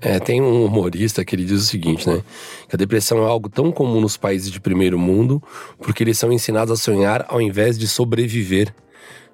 [0.00, 2.22] É, tem um humorista que ele diz o seguinte, né?
[2.66, 5.42] Que a depressão é algo tão comum nos países de primeiro mundo
[5.78, 8.74] porque eles são ensinados a sonhar ao invés de sobreviver.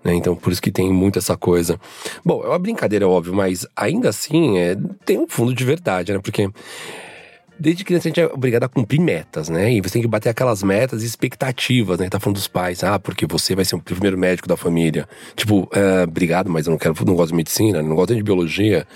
[0.03, 0.15] Né?
[0.15, 1.81] Então, por isso que tem muito essa coisa.
[2.25, 6.19] Bom, é uma brincadeira, óbvio, mas ainda assim é, tem um fundo de verdade, né?
[6.19, 6.49] Porque
[7.59, 9.73] desde criança a gente é obrigado a cumprir metas, né?
[9.73, 12.09] E você tem que bater aquelas metas e expectativas, né?
[12.09, 15.09] Tá falando dos pais, ah, porque você vai ser o primeiro médico da família.
[15.35, 18.25] Tipo, é, obrigado, mas eu não quero, não gosto de medicina, não gosto nem de
[18.25, 18.87] biologia.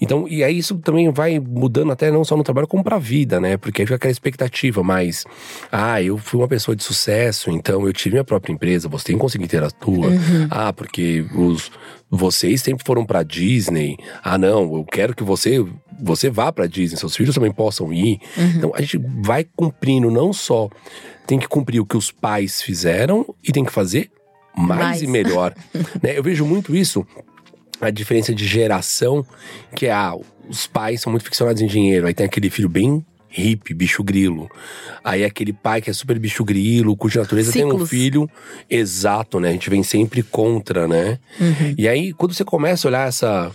[0.00, 3.40] Então, e aí isso também vai mudando até não só no trabalho, como pra vida,
[3.40, 3.56] né?
[3.56, 5.24] Porque aí fica aquela expectativa, mas,
[5.70, 9.16] ah, eu fui uma pessoa de sucesso, então eu tive minha própria empresa, você tem
[9.16, 10.08] que conseguir ter a tua.
[10.50, 11.70] Ah, porque os
[12.14, 13.96] vocês sempre foram pra Disney.
[14.22, 15.64] Ah, não, eu quero que você
[15.98, 18.20] você vá pra Disney, seus filhos também possam ir.
[18.36, 20.68] Então a gente vai cumprindo não só
[21.26, 24.10] tem que cumprir o que os pais fizeram e tem que fazer
[24.54, 25.02] mais, Mais.
[25.02, 25.54] e melhor.
[26.02, 26.18] né?
[26.18, 27.06] Eu vejo muito isso,
[27.80, 29.24] a diferença de geração,
[29.74, 30.14] que é, ah,
[30.46, 34.50] os pais são muito ficcionados em dinheiro, aí tem aquele filho bem hippie, bicho grilo.
[35.02, 37.90] Aí aquele pai que é super bicho grilo, cuja natureza tem um Ciclos.
[37.90, 38.30] filho
[38.68, 39.48] exato, né?
[39.48, 41.18] A gente vem sempre contra, né?
[41.76, 43.50] E aí, quando você começa a olhar essa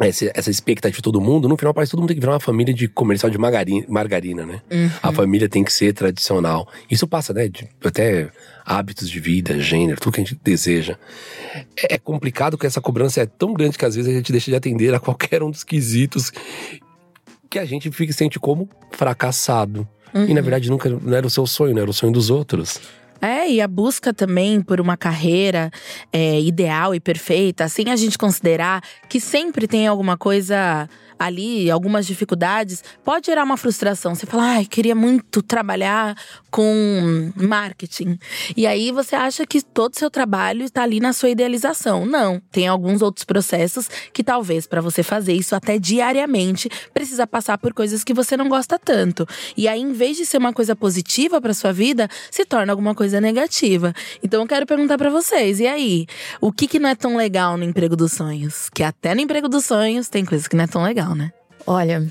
[0.00, 2.32] essa, essa expectativa de todo mundo, no final parece que todo mundo tem que virar
[2.32, 4.62] uma família de comercial de margarina, margarina né?
[5.02, 6.68] A família tem que ser tradicional.
[6.90, 7.48] Isso passa, né?
[7.48, 8.30] De, até
[8.64, 10.96] hábitos de vida, gênero, tudo que a gente deseja.
[11.76, 14.50] É, é complicado que essa cobrança é tão grande que às vezes a gente deixa
[14.50, 16.32] de atender a qualquer um dos quesitos
[17.52, 19.86] que a gente fica sente como fracassado.
[20.14, 22.80] E na verdade nunca não era o seu sonho, não era o sonho dos outros.
[23.20, 25.70] É, e a busca também por uma carreira
[26.12, 30.88] é, ideal e perfeita, sem a gente considerar que sempre tem alguma coisa
[31.24, 34.14] ali, algumas dificuldades, pode gerar uma frustração.
[34.14, 36.16] Você fala, ai, queria muito trabalhar
[36.50, 38.18] com marketing.
[38.56, 42.04] E aí você acha que todo o seu trabalho está ali na sua idealização.
[42.04, 47.58] Não, tem alguns outros processos que talvez para você fazer isso até diariamente precisa passar
[47.58, 49.26] por coisas que você não gosta tanto.
[49.56, 52.94] E aí, em vez de ser uma coisa positiva para sua vida, se torna alguma
[52.94, 53.94] coisa negativa.
[54.22, 56.06] Então eu quero perguntar para vocês, e aí,
[56.40, 58.68] o que que não é tão legal no emprego dos sonhos?
[58.70, 61.32] Que até no emprego dos sonhos tem coisa que não é tão legal, né?
[61.66, 62.06] Olha,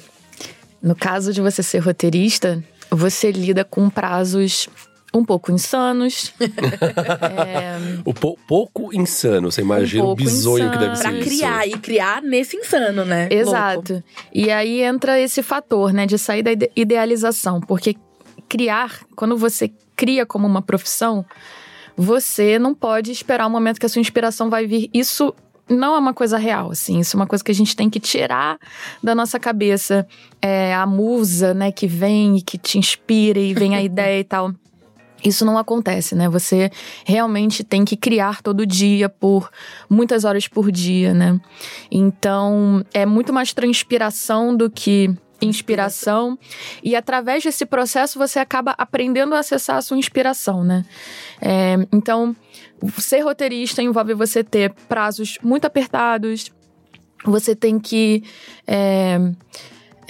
[0.82, 4.68] no caso de você ser roteirista, você lida com prazos
[5.14, 6.34] um pouco insanos.
[6.40, 11.04] é, O pou- pouco insano, você imagina o pouco bizonho que deve insano.
[11.04, 11.30] ser Pra isso.
[11.38, 13.24] criar e criar nesse insano, né?
[13.30, 13.34] Louco.
[13.50, 14.04] Exato.
[14.34, 17.96] E aí entra esse fator, né, de sair da ide- idealização, porque
[18.48, 21.26] criar, quando você cria como uma profissão,
[21.98, 24.90] você não pode esperar o momento que a sua inspiração vai vir.
[24.94, 25.34] Isso
[25.72, 27.00] não é uma coisa real, assim.
[27.00, 28.60] Isso é uma coisa que a gente tem que tirar
[29.02, 30.06] da nossa cabeça.
[30.42, 34.24] É a musa, né, que vem e que te inspira e vem a ideia e
[34.24, 34.54] tal.
[35.24, 36.28] Isso não acontece, né?
[36.30, 36.72] Você
[37.06, 39.52] realmente tem que criar todo dia por
[39.88, 41.40] muitas horas por dia, né?
[41.92, 46.38] Então, é muito mais transpiração do que inspiração.
[46.84, 50.86] E através desse processo você acaba aprendendo a acessar a sua inspiração, né?
[51.42, 52.36] É, então,
[52.98, 56.52] ser roteirista envolve você ter prazos muito apertados.
[57.26, 58.24] Você tem que
[58.66, 59.20] é,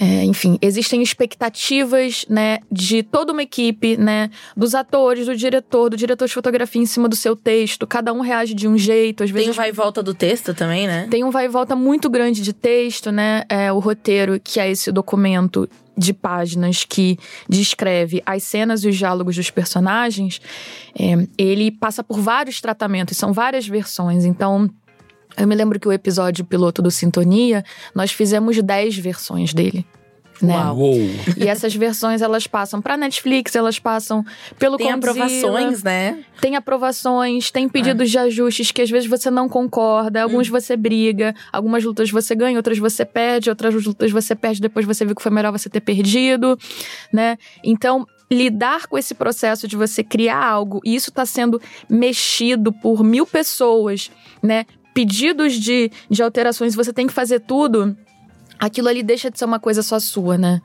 [0.02, 5.96] é, enfim, existem expectativas, né, de toda uma equipe, né, dos atores, do diretor, do
[5.96, 7.86] diretor de fotografia em cima do seu texto.
[7.86, 10.52] Cada um reage de um jeito, às Tem o vezes vai e volta do texto
[10.54, 11.06] também, né?
[11.08, 13.44] tem um vai e volta muito grande de texto, né?
[13.48, 17.16] É, o roteiro, que é esse documento de páginas que
[17.48, 20.40] descreve as cenas e os diálogos dos personagens,
[20.98, 24.24] é, ele passa por vários tratamentos, são várias versões.
[24.24, 24.68] Então,
[25.36, 27.64] eu me lembro que o episódio piloto do Sintonia,
[27.94, 29.86] nós fizemos 10 versões dele.
[30.42, 30.56] Né?
[30.56, 30.76] Uau.
[31.36, 34.24] E essas versões elas passam pra Netflix, elas passam
[34.58, 36.24] pelo Tem Condzilla, aprovações, né?
[36.40, 41.32] tem aprovações, tem pedidos de ajustes que às vezes você não concorda, alguns você briga,
[41.52, 45.22] algumas lutas você ganha, outras você perde, outras lutas você perde, depois você viu que
[45.22, 46.58] foi melhor você ter perdido,
[47.12, 47.38] né?
[47.62, 53.04] Então, lidar com esse processo de você criar algo e isso está sendo mexido por
[53.04, 54.10] mil pessoas,
[54.42, 54.66] né?
[54.94, 57.96] Pedidos de, de alterações, você tem que fazer tudo
[58.62, 60.62] aquilo ali deixa de ser uma coisa só sua, né?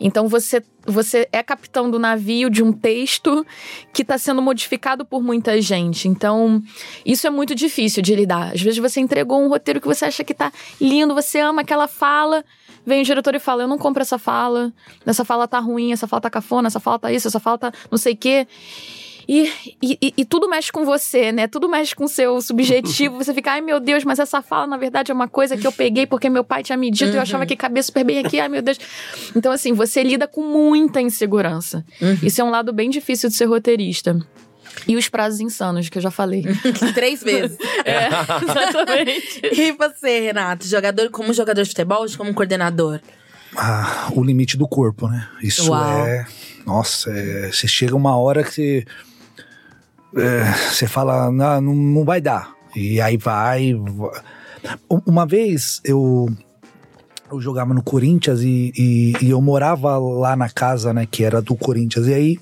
[0.00, 3.44] Então você você é capitão do navio de um texto
[3.92, 6.06] que está sendo modificado por muita gente.
[6.06, 6.62] Então,
[7.04, 8.52] isso é muito difícil de lidar.
[8.54, 11.88] Às vezes você entregou um roteiro que você acha que tá lindo, você ama aquela
[11.88, 12.44] fala,
[12.84, 14.72] vem o diretor e fala: "Eu não compro essa fala.
[15.04, 17.72] Essa fala tá ruim, essa fala tá cafona, essa fala tá isso, essa fala tá
[17.90, 18.46] não sei o quê".
[19.28, 19.50] E,
[19.82, 21.48] e, e- tudo mexe com você, né?
[21.48, 23.16] Tudo mexe com o seu subjetivo.
[23.16, 25.72] Você fica, ai meu Deus, mas essa fala, na verdade, é uma coisa que eu
[25.72, 28.38] peguei porque meu pai tinha me dito e eu achava que cabia super bem aqui,
[28.38, 28.78] ai meu Deus.
[29.34, 31.84] Então, assim, você lida com muita insegurança.
[32.22, 34.16] Isso é um lado bem difícil de ser roteirista.
[34.86, 36.44] E os prazos insanos, que eu já falei.
[36.94, 37.56] Três vezes.
[37.84, 38.08] É,
[38.44, 39.40] exatamente.
[39.42, 43.00] E você, Renato, jogador como jogador de futebol ou como coordenador?
[43.56, 45.28] Ah, o limite do corpo, né?
[45.42, 46.06] Isso Uau.
[46.06, 46.26] é.
[46.66, 48.84] Nossa, é, você chega uma hora que você.
[50.16, 52.54] É, você fala, não, não, vai dar.
[52.74, 53.74] E aí vai.
[53.74, 54.22] va-
[55.06, 56.28] Uma vez eu.
[57.30, 61.42] Eu jogava no Corinthians e, e, e eu morava lá na casa, né, que era
[61.42, 62.06] do Corinthians.
[62.06, 62.38] E aí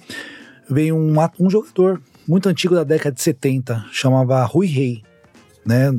[0.68, 5.02] veio um, um jogador muito antigo da década de 70, chamava Rui Rei,
[5.64, 5.94] né?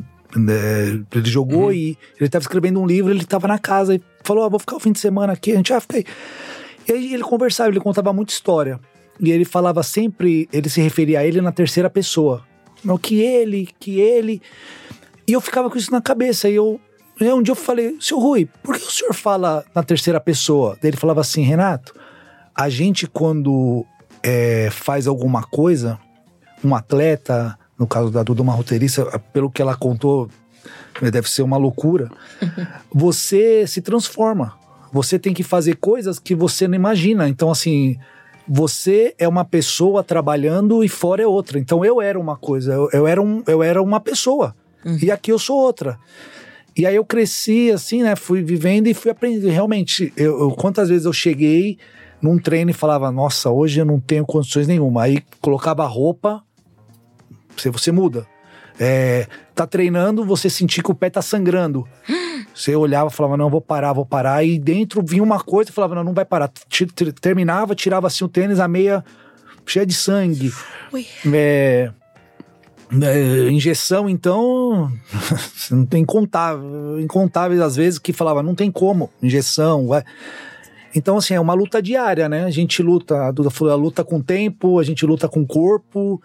[0.48, 4.44] É, Ele jogou e ele estava escrevendo um livro, ele estava na casa e falou:
[4.44, 6.04] ah, vou ficar o fim de semana aqui, a gente vai ficar aí.
[6.88, 8.78] E aí ele conversava, ele contava muita história.
[9.20, 12.44] E ele falava sempre, ele se referia a ele na terceira pessoa.
[12.84, 14.42] Não, que ele, que ele.
[15.26, 16.48] E eu ficava com isso na cabeça.
[16.48, 16.80] E eu,
[17.20, 20.76] E um dia eu falei, seu Rui, por que o senhor fala na terceira pessoa?
[20.80, 21.94] Daí ele falava assim, Renato,
[22.54, 23.84] a gente quando
[24.22, 25.98] é, faz alguma coisa,
[26.62, 30.28] um atleta, no caso da Duda, uma roteirista, pelo que ela contou,
[31.00, 32.10] deve ser uma loucura,
[32.92, 34.54] você se transforma.
[34.92, 37.28] Você tem que fazer coisas que você não imagina.
[37.28, 37.98] Então, assim,
[38.48, 41.58] você é uma pessoa trabalhando e fora é outra.
[41.58, 44.54] Então eu era uma coisa, eu, eu era, um, eu era uma pessoa.
[44.84, 44.98] Uhum.
[45.02, 45.98] E aqui eu sou outra.
[46.76, 48.14] E aí eu cresci assim, né?
[48.14, 49.48] Fui vivendo e fui aprendendo.
[49.48, 51.78] Realmente, eu, eu, quantas vezes eu cheguei
[52.20, 55.04] num treino e falava, nossa, hoje eu não tenho condições nenhuma.
[55.04, 56.42] Aí colocava a roupa,
[57.56, 58.26] você, você muda.
[58.78, 61.88] É, tá treinando, você sentir que o pé tá sangrando.
[62.56, 64.42] Você olhava e falava, não, vou parar, vou parar.
[64.42, 66.50] E dentro vinha uma coisa e falava, não, não vai parar.
[67.20, 69.04] Terminava, tirava assim o tênis, a meia
[69.66, 70.50] cheia de sangue.
[71.30, 71.92] É,
[73.02, 74.90] é, injeção, então,
[75.70, 79.88] não tem incontável, incontáveis às vezes que falava, não tem como, injeção.
[80.94, 82.44] Então, assim, é uma luta diária, né?
[82.44, 85.42] A gente luta, a Duda falou, a luta com o tempo, a gente luta com
[85.42, 86.22] o corpo,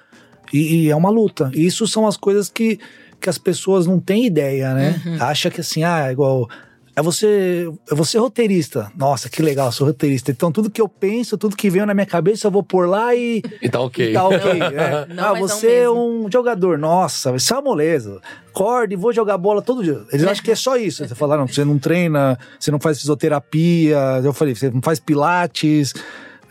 [0.54, 1.52] e, e é uma luta.
[1.54, 2.80] E isso são as coisas que
[3.22, 5.02] que as pessoas não têm ideia, né?
[5.06, 5.18] Uhum.
[5.22, 6.50] Acha que assim, ah, é igual.
[6.94, 8.92] É você, é você roteirista.
[8.98, 10.30] Nossa, que legal, sou roteirista.
[10.30, 13.16] Então tudo que eu penso, tudo que vem na minha cabeça, eu vou pôr lá
[13.16, 13.42] e.
[13.62, 14.10] E tá ok.
[14.10, 14.52] E tá ok.
[14.62, 15.14] é.
[15.14, 16.78] não, ah, você é um jogador.
[16.78, 18.20] Nossa, isso é uma moleza.
[18.50, 20.02] Acorde, vou jogar bola todo dia.
[20.12, 21.08] Eles acham que é só isso.
[21.08, 23.98] Você fala, não, você não treina, você não faz fisioterapia.
[24.22, 25.94] Eu falei, você não faz pilates.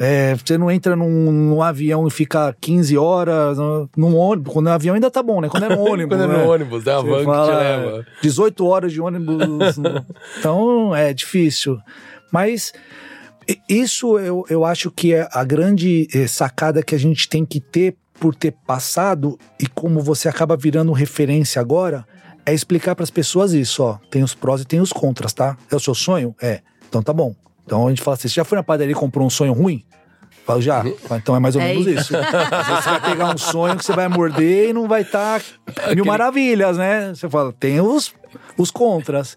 [0.03, 3.59] É, você não entra num, num, avião e fica 15 horas
[3.95, 4.51] num ônibus.
[4.51, 5.49] Quando é avião ainda tá bom, né?
[5.51, 6.17] Quando é no ônibus.
[6.17, 6.35] Quando né?
[6.35, 8.07] é no ônibus, é a van que te leva.
[8.23, 9.77] 18 horas de ônibus.
[10.41, 11.79] então é difícil.
[12.33, 12.73] Mas
[13.69, 17.61] isso eu, eu acho que é a grande eh, sacada que a gente tem que
[17.61, 22.07] ter por ter passado e como você acaba virando referência agora,
[22.47, 23.99] é explicar para as pessoas isso, ó.
[24.11, 25.59] Tem os prós e tem os contras, tá?
[25.71, 26.35] É o seu sonho?
[26.41, 26.61] É.
[26.89, 27.35] Então tá bom.
[27.71, 29.85] Então a gente fala assim: você já foi na padaria e comprou um sonho ruim?
[30.45, 30.83] Falo, já.
[31.13, 32.01] Então é mais ou é menos isso.
[32.01, 32.17] isso.
[32.17, 35.41] Às vezes você vai pegar um sonho que você vai morder e não vai estar
[35.73, 37.15] tá mil maravilhas, né?
[37.15, 38.13] Você fala, tem os,
[38.59, 39.37] os contras.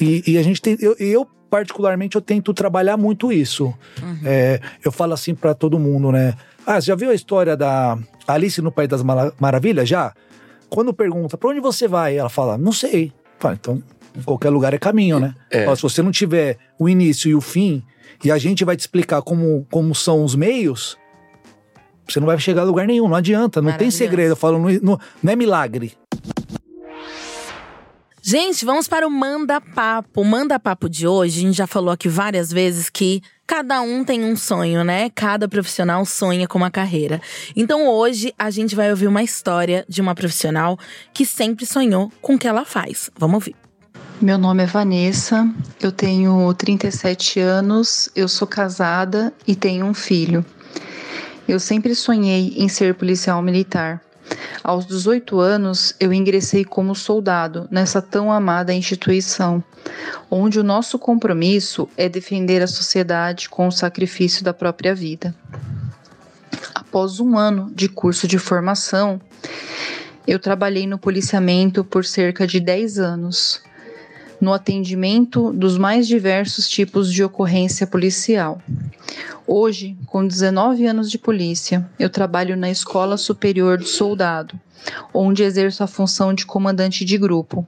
[0.00, 0.78] E, e a gente tem.
[0.80, 3.66] Eu, eu, particularmente, eu tento trabalhar muito isso.
[4.02, 4.18] Uhum.
[4.24, 6.34] É, eu falo assim para todo mundo, né?
[6.66, 9.02] Ah, você já viu a história da Alice no País das
[9.38, 9.86] Maravilhas?
[9.86, 10.14] Já?
[10.70, 12.16] Quando pergunta, pra onde você vai?
[12.16, 13.12] Ela fala, não sei.
[13.38, 13.82] Fala, então
[14.24, 15.34] qualquer lugar é caminho, né?
[15.50, 15.74] É.
[15.74, 17.82] se você não tiver o início e o fim,
[18.24, 20.96] e a gente vai te explicar como, como são os meios,
[22.06, 24.32] você não vai chegar a lugar nenhum, não adianta, não tem segredo.
[24.32, 25.96] Eu falo, não, não, não é milagre.
[28.22, 30.20] Gente, vamos para o Manda Papo.
[30.20, 34.04] O Manda Papo de hoje, a gente já falou aqui várias vezes que cada um
[34.04, 35.08] tem um sonho, né?
[35.14, 37.22] Cada profissional sonha com uma carreira.
[37.56, 40.78] Então hoje a gente vai ouvir uma história de uma profissional
[41.14, 43.10] que sempre sonhou com o que ela faz.
[43.16, 43.67] Vamos ouvir.
[44.20, 45.48] Meu nome é Vanessa,
[45.80, 50.44] eu tenho 37 anos, eu sou casada e tenho um filho.
[51.46, 54.02] Eu sempre sonhei em ser policial militar.
[54.64, 59.62] Aos 18 anos, eu ingressei como soldado nessa tão amada instituição,
[60.28, 65.32] onde o nosso compromisso é defender a sociedade com o sacrifício da própria vida.
[66.74, 69.20] Após um ano de curso de formação,
[70.26, 73.62] eu trabalhei no policiamento por cerca de 10 anos
[74.40, 78.60] no atendimento dos mais diversos tipos de ocorrência policial.
[79.46, 84.58] Hoje, com 19 anos de polícia, eu trabalho na Escola Superior do Soldado,
[85.12, 87.66] onde exerço a função de comandante de grupo,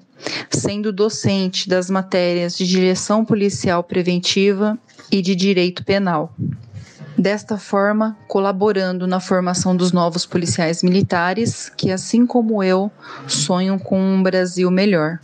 [0.50, 4.78] sendo docente das matérias de direção policial preventiva
[5.11, 6.35] e de direito penal.
[7.16, 12.90] Desta forma, colaborando na formação dos novos policiais militares que, assim como eu,
[13.26, 15.18] sonham com um Brasil melhor.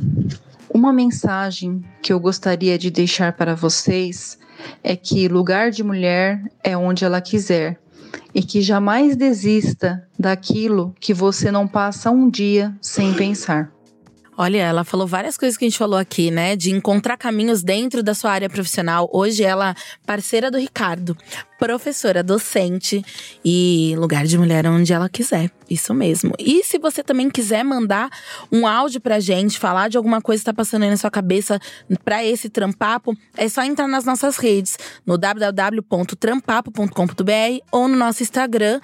[0.77, 4.39] Uma mensagem que eu gostaria de deixar para vocês
[4.85, 7.81] é que lugar de mulher é onde ela quiser
[8.35, 13.73] e que jamais desista daquilo que você não passa um dia sem pensar.
[14.39, 16.55] Olha, ela falou várias coisas que a gente falou aqui, né?
[16.57, 19.09] De encontrar caminhos dentro da sua área profissional.
[19.11, 21.17] Hoje ela parceira do Ricardo,
[21.59, 23.03] professora, docente
[23.43, 25.51] e lugar de mulher onde ela quiser.
[25.71, 26.35] Isso mesmo.
[26.39, 28.11] E se você também quiser mandar
[28.53, 31.59] um áudio pra gente, falar de alguma coisa que tá passando aí na sua cabeça
[32.05, 38.83] para esse trampapo, é só entrar nas nossas redes, no www.trampapo.com.br ou no nosso Instagram,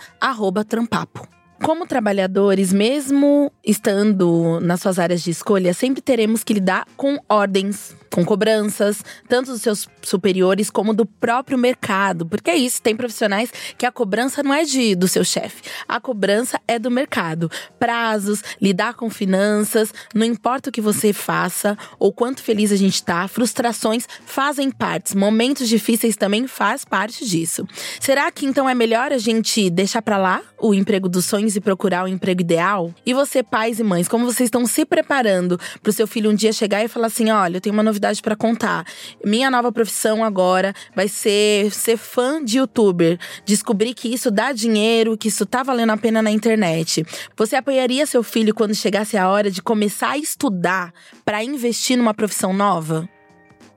[0.66, 1.41] trampapo.
[1.62, 7.94] Como trabalhadores, mesmo estando nas suas áreas de escolha, sempre teremos que lidar com ordens
[8.12, 12.26] com cobranças, tanto dos seus superiores como do próprio mercado.
[12.26, 15.98] Porque é isso, tem profissionais que a cobrança não é de do seu chefe, a
[15.98, 17.50] cobrança é do mercado.
[17.78, 23.02] Prazos, lidar com finanças, não importa o que você faça ou quanto feliz a gente
[23.02, 27.66] tá, frustrações fazem parte, momentos difíceis também faz parte disso.
[27.98, 31.60] Será que então é melhor a gente deixar para lá o emprego dos sonhos e
[31.60, 32.94] procurar o emprego ideal?
[33.06, 36.34] E você, pais e mães, como vocês estão se preparando para o seu filho um
[36.34, 38.84] dia chegar e falar assim: olha, eu tenho uma novidade para contar.
[39.24, 43.18] Minha nova profissão agora vai ser ser fã de youtuber.
[43.44, 47.04] Descobrir que isso dá dinheiro, que isso tá valendo a pena na internet.
[47.36, 50.92] Você apoiaria seu filho quando chegasse a hora de começar a estudar
[51.24, 53.08] para investir numa profissão nova?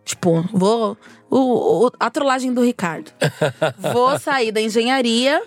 [0.04, 0.98] Tipo, vou.
[1.30, 3.12] O, o, a trollagem do Ricardo.
[3.92, 5.42] vou sair da engenharia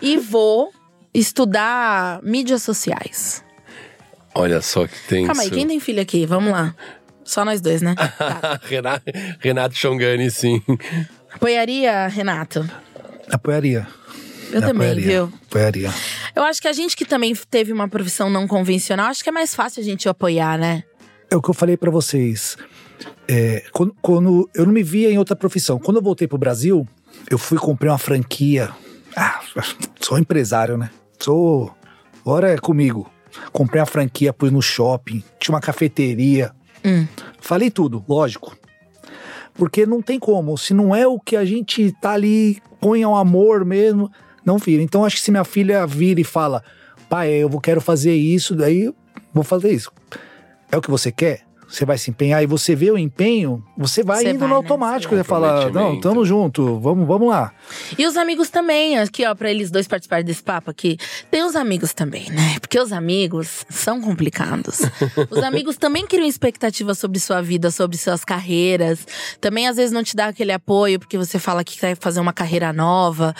[0.00, 0.72] e vou
[1.12, 3.44] estudar mídias sociais.
[4.34, 5.26] Olha só que tem.
[5.26, 6.24] Calma aí, quem tem filho aqui?
[6.24, 6.74] Vamos lá.
[7.30, 7.94] Só nós dois, né?
[8.18, 8.60] Tá.
[8.64, 9.04] Renato,
[9.38, 10.60] Renato Xongani, sim.
[11.32, 12.68] Apoiaria, Renato?
[13.30, 13.86] Apoiaria.
[14.52, 15.06] Eu também, apoiaria.
[15.06, 15.32] viu?
[15.48, 15.94] Apoiaria.
[16.34, 19.32] Eu acho que a gente que também teve uma profissão não convencional, acho que é
[19.32, 20.82] mais fácil a gente apoiar, né?
[21.30, 22.56] É o que eu falei pra vocês.
[23.28, 25.78] É, quando, quando eu não me via em outra profissão.
[25.78, 26.86] Quando eu voltei pro Brasil,
[27.30, 28.70] eu fui comprei uma franquia.
[29.16, 29.40] Ah,
[30.00, 30.90] sou empresário, né?
[31.20, 31.72] Sou.
[32.22, 33.08] Agora é comigo.
[33.52, 36.52] Comprei uma franquia, pus no shopping, tinha uma cafeteria.
[36.84, 37.06] Hum.
[37.40, 38.56] Falei tudo, lógico.
[39.54, 40.56] Porque não tem como.
[40.56, 44.10] Se não é o que a gente tá ali, põe ao amor mesmo,
[44.44, 44.82] não vira.
[44.82, 46.62] Então acho que se minha filha vira e fala,
[47.08, 48.92] pai, eu quero fazer isso, daí
[49.32, 49.92] vou fazer isso.
[50.70, 51.49] É o que você quer?
[51.70, 54.54] Você vai se empenhar e você vê o empenho, você vai Você indo vai, no
[54.54, 54.56] né?
[54.56, 55.14] automático.
[55.14, 55.20] Sim.
[55.20, 56.08] Você fala, não, Comprometimento.
[56.08, 57.52] tamo junto, vamos, vamos lá.
[57.96, 60.96] E os amigos também, aqui ó, pra eles dois participarem desse papo aqui.
[61.30, 62.56] Tem os amigos também, né?
[62.60, 64.80] Porque os amigos são complicados.
[65.30, 69.06] os amigos também criam expectativas sobre sua vida, sobre suas carreiras.
[69.40, 72.32] Também às vezes não te dá aquele apoio porque você fala que quer fazer uma
[72.32, 73.32] carreira nova.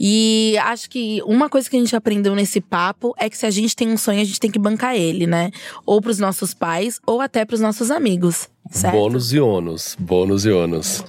[0.00, 3.50] E acho que uma coisa que a gente aprendeu nesse papo é que se a
[3.50, 5.50] gente tem um sonho, a gente tem que bancar ele, né?
[5.84, 8.48] Ou pros nossos pais, ou até pros nossos amigos.
[8.70, 8.94] Certo?
[8.94, 9.96] Bônus e ônus.
[9.98, 11.04] Bônus e ônus.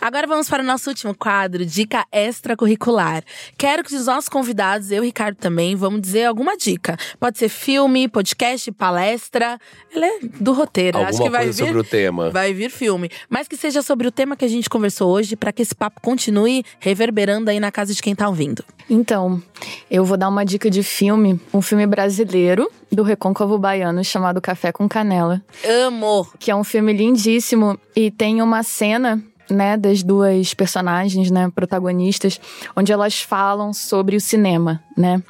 [0.00, 3.24] Agora vamos para o nosso último quadro, Dica Extracurricular.
[3.56, 6.96] Quero que os nossos convidados, eu e Ricardo também, vamos dizer alguma dica.
[7.18, 9.58] Pode ser filme, podcast, palestra.
[9.92, 10.98] Ela é do roteiro.
[10.98, 12.30] Alguma Acho que vai coisa vir, sobre o tema.
[12.30, 13.10] vai vir filme.
[13.28, 16.00] Mas que seja sobre o tema que a gente conversou hoje, para que esse papo
[16.00, 18.64] continue reverberando aí na casa de quem tá ouvindo.
[18.88, 19.42] Então,
[19.90, 24.70] eu vou dar uma dica de filme, um filme brasileiro do Recôncavo Baiano chamado Café
[24.70, 26.26] com Canela, Amo!
[26.38, 32.40] que é um filme lindíssimo e tem uma cena né, das duas personagens, né, protagonistas,
[32.76, 35.22] onde elas falam sobre o cinema, né?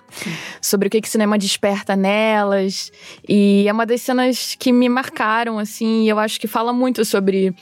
[0.61, 2.91] Sobre o que que o cinema desperta nelas.
[3.29, 7.05] E é uma das cenas que me marcaram, assim, e eu acho que fala muito
[7.05, 7.55] sobre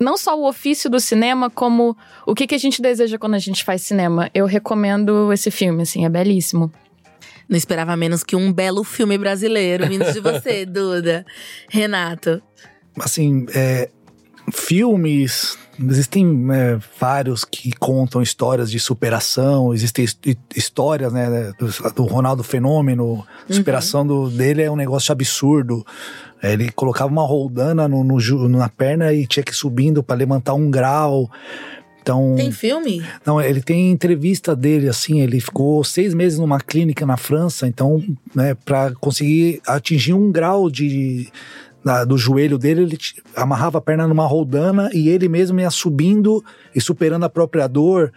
[0.00, 1.96] não só o ofício do cinema, como
[2.26, 4.30] o que, que a gente deseja quando a gente faz cinema.
[4.32, 6.72] Eu recomendo esse filme, assim, é belíssimo.
[7.48, 11.24] Não esperava menos que um belo filme brasileiro vindo de você, Duda.
[11.68, 12.42] Renato.
[13.00, 13.88] assim, é,
[14.52, 20.18] filmes, existem é, vários que contam histórias de superação, existem his-
[20.54, 25.84] histórias, né, do, do Ronaldo Fenômeno, a superação do, dele é um negócio absurdo.
[26.42, 30.54] Ele colocava uma roldana no, no na perna e tinha que ir subindo para levantar
[30.54, 31.30] um grau.
[32.00, 33.04] Então, Tem filme?
[33.26, 38.02] não, ele tem entrevista dele, assim, ele ficou seis meses numa clínica na França, então,
[38.34, 41.28] né, para conseguir atingir um grau de
[41.84, 42.98] da- do joelho dele, ele
[43.36, 48.12] amarrava a perna numa roldana e ele mesmo ia subindo e superando a própria dor.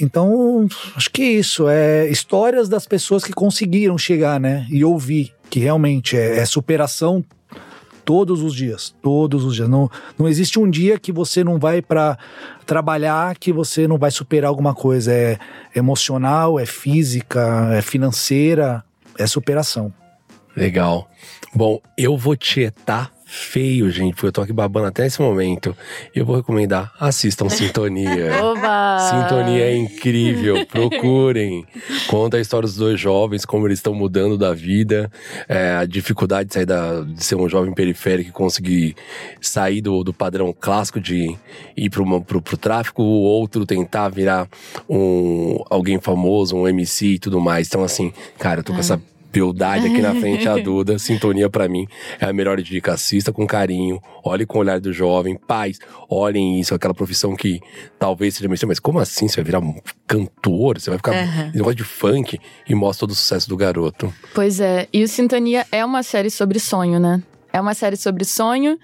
[0.00, 0.66] Então,
[0.96, 5.60] acho que é isso, é histórias das pessoas que conseguiram chegar, né, e ouvir que
[5.60, 7.24] realmente é, é superação
[8.04, 9.68] todos os dias, todos os dias.
[9.68, 12.18] Não, não existe um dia que você não vai para
[12.66, 15.10] trabalhar que você não vai superar alguma coisa.
[15.12, 15.38] É
[15.74, 18.84] emocional, é física, é financeira,
[19.18, 19.92] é superação.
[20.56, 21.08] Legal.
[21.54, 25.76] Bom, eu vou tietar feio, gente, porque eu tô aqui babando até esse momento.
[26.14, 28.32] Eu vou recomendar, assistam Sintonia.
[28.42, 28.98] Oba!
[29.00, 31.66] Sintonia é incrível, procurem.
[32.06, 35.10] Conta a história dos dois jovens, como eles estão mudando da vida,
[35.48, 38.94] é, a dificuldade de sair da, de ser um jovem periférico e conseguir
[39.40, 41.36] sair do, do padrão clássico de
[41.76, 44.48] ir pro, pro, pro tráfico, o outro tentar virar
[44.88, 47.66] um alguém famoso, um MC e tudo mais.
[47.66, 49.00] Então, assim, cara, eu tô com essa
[49.34, 50.98] beldade aqui na frente, a Duda.
[50.98, 51.86] Sintonia pra mim
[52.20, 52.92] é a melhor dica.
[52.92, 55.36] Assista com carinho, olhe com o olhar do jovem.
[55.36, 55.78] Pais,
[56.08, 57.60] olhem isso, aquela profissão que
[57.98, 59.26] talvez seja meio mas como assim?
[59.26, 59.74] Você vai virar um
[60.06, 60.80] cantor?
[60.80, 61.50] Você vai ficar Aham.
[61.52, 64.14] um negócio de funk e mostra todo o sucesso do garoto.
[64.32, 67.22] Pois é, e o Sintonia é uma série sobre sonho, né?
[67.54, 68.76] É uma série sobre sonho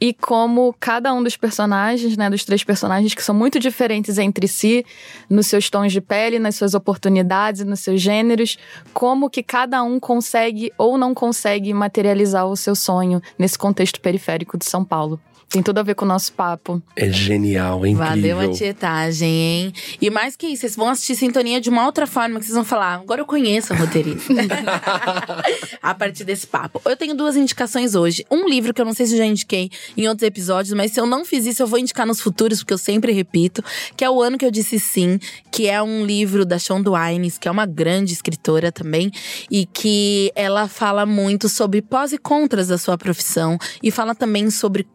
[0.00, 4.48] e como cada um dos personagens, né, dos três personagens que são muito diferentes entre
[4.48, 4.82] si,
[5.28, 8.56] nos seus tons de pele, nas suas oportunidades, nos seus gêneros,
[8.94, 14.56] como que cada um consegue ou não consegue materializar o seu sonho nesse contexto periférico
[14.56, 15.20] de São Paulo.
[15.48, 16.82] Tem tudo a ver com o nosso papo.
[16.96, 18.36] É genial, é incrível.
[18.36, 19.72] Valeu a tietagem, hein?
[20.00, 22.64] E mais que isso, vocês vão assistir Sintonia de uma outra forma, que vocês vão
[22.64, 24.32] falar, agora eu conheço a roteirista.
[25.82, 26.80] a partir desse papo.
[26.84, 28.24] Eu tenho duas indicações hoje.
[28.30, 31.00] Um livro que eu não sei se eu já indiquei em outros episódios, mas se
[31.00, 33.62] eu não fiz isso, eu vou indicar nos futuros, porque eu sempre repito,
[33.96, 35.18] que é O Ano Que Eu Disse Sim,
[35.50, 39.10] que é um livro da Shonda Wines, que é uma grande escritora também,
[39.50, 44.50] e que ela fala muito sobre pós e contras da sua profissão, e fala também
[44.50, 44.86] sobre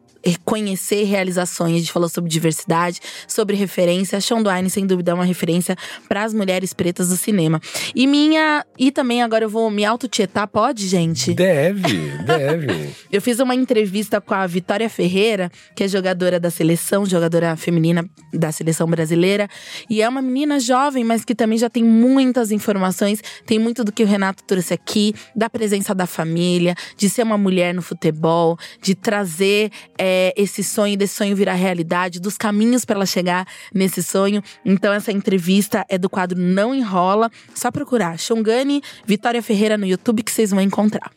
[0.43, 1.76] conhecer realizações.
[1.76, 4.17] A gente falou sobre diversidade, sobre referência.
[4.17, 5.76] A Sean Wine, sem dúvida, é uma referência
[6.07, 7.61] para as mulheres pretas do cinema.
[7.95, 8.65] E minha.
[8.78, 11.34] E também agora eu vou me autotietar, pode, gente?
[11.34, 12.89] Deve, deve.
[13.11, 18.07] eu fiz uma entrevista com a Vitória Ferreira, que é jogadora da seleção, jogadora feminina
[18.34, 19.47] da seleção brasileira.
[19.89, 23.22] E é uma menina jovem, mas que também já tem muitas informações.
[23.45, 27.38] Tem muito do que o Renato trouxe aqui, da presença da família, de ser uma
[27.38, 29.72] mulher no futebol, de trazer.
[29.97, 34.41] É, é, esse sonho, desse sonho virar realidade, dos caminhos para ela chegar nesse sonho.
[34.66, 37.30] Então, essa entrevista é do quadro Não Enrola.
[37.53, 41.12] Só procurar Xongani Vitória Ferreira no YouTube que vocês vão encontrar.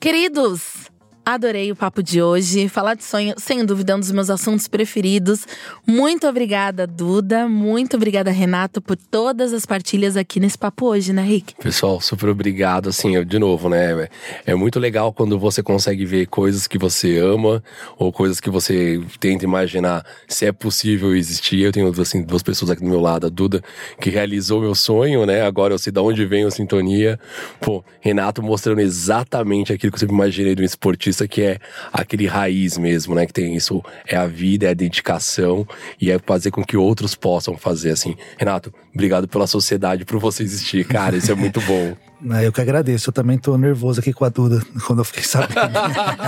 [0.00, 0.90] Queridos,
[1.28, 2.68] Adorei o papo de hoje.
[2.68, 5.44] Falar de sonho, sem dúvida, é um dos meus assuntos preferidos.
[5.84, 7.48] Muito obrigada, Duda.
[7.48, 11.56] Muito obrigada, Renato, por todas as partilhas aqui nesse papo hoje, né, Rick?
[11.56, 12.90] Pessoal, super obrigado.
[12.90, 14.08] Assim, eu, de novo, né?
[14.46, 17.60] É muito legal quando você consegue ver coisas que você ama
[17.98, 21.58] ou coisas que você tenta imaginar se é possível existir.
[21.58, 23.26] Eu tenho, assim, duas pessoas aqui do meu lado.
[23.26, 23.64] A Duda,
[24.00, 25.42] que realizou meu sonho, né?
[25.42, 27.18] Agora eu sei de onde vem a sintonia.
[27.60, 31.58] Pô, Renato mostrando exatamente aquilo que eu sempre imaginei de um esportista que é
[31.92, 33.26] aquele raiz mesmo, né?
[33.26, 35.64] Que tem isso, é a vida, é a dedicação
[36.00, 38.16] e é fazer com que outros possam fazer assim.
[38.36, 41.96] Renato, obrigado pela sociedade, por você existir, cara, isso é muito bom.
[42.42, 45.78] Eu que agradeço, eu também tô nervoso aqui com a Duda, quando eu fiquei sabendo.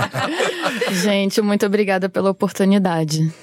[1.03, 3.33] Gente, muito obrigada pela oportunidade.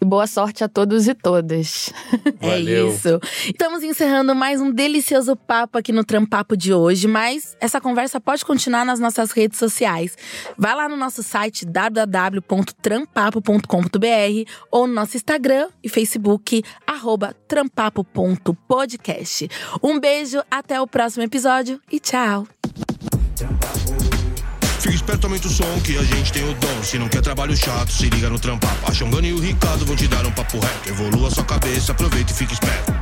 [0.00, 1.92] E boa sorte a todos e todas.
[2.40, 3.18] É isso.
[3.46, 8.44] Estamos encerrando mais um delicioso papo aqui no Trampapo de hoje, mas essa conversa pode
[8.44, 10.16] continuar nas nossas redes sociais.
[10.56, 19.48] Vai lá no nosso site www.trampapo.com.br ou no nosso Instagram e Facebook, arroba trampapo.podcast.
[19.82, 22.46] Um beijo, até o próximo episódio e tchau!
[24.86, 26.82] Fica esperto, aumenta o som que a gente tem o dom.
[26.84, 28.76] Se não quer trabalho chato, se liga no trampar.
[28.84, 30.88] A Xongani e o Ricardo vão te dar um papo reto.
[30.88, 32.92] Evolua sua cabeça, aproveita e fica esperto.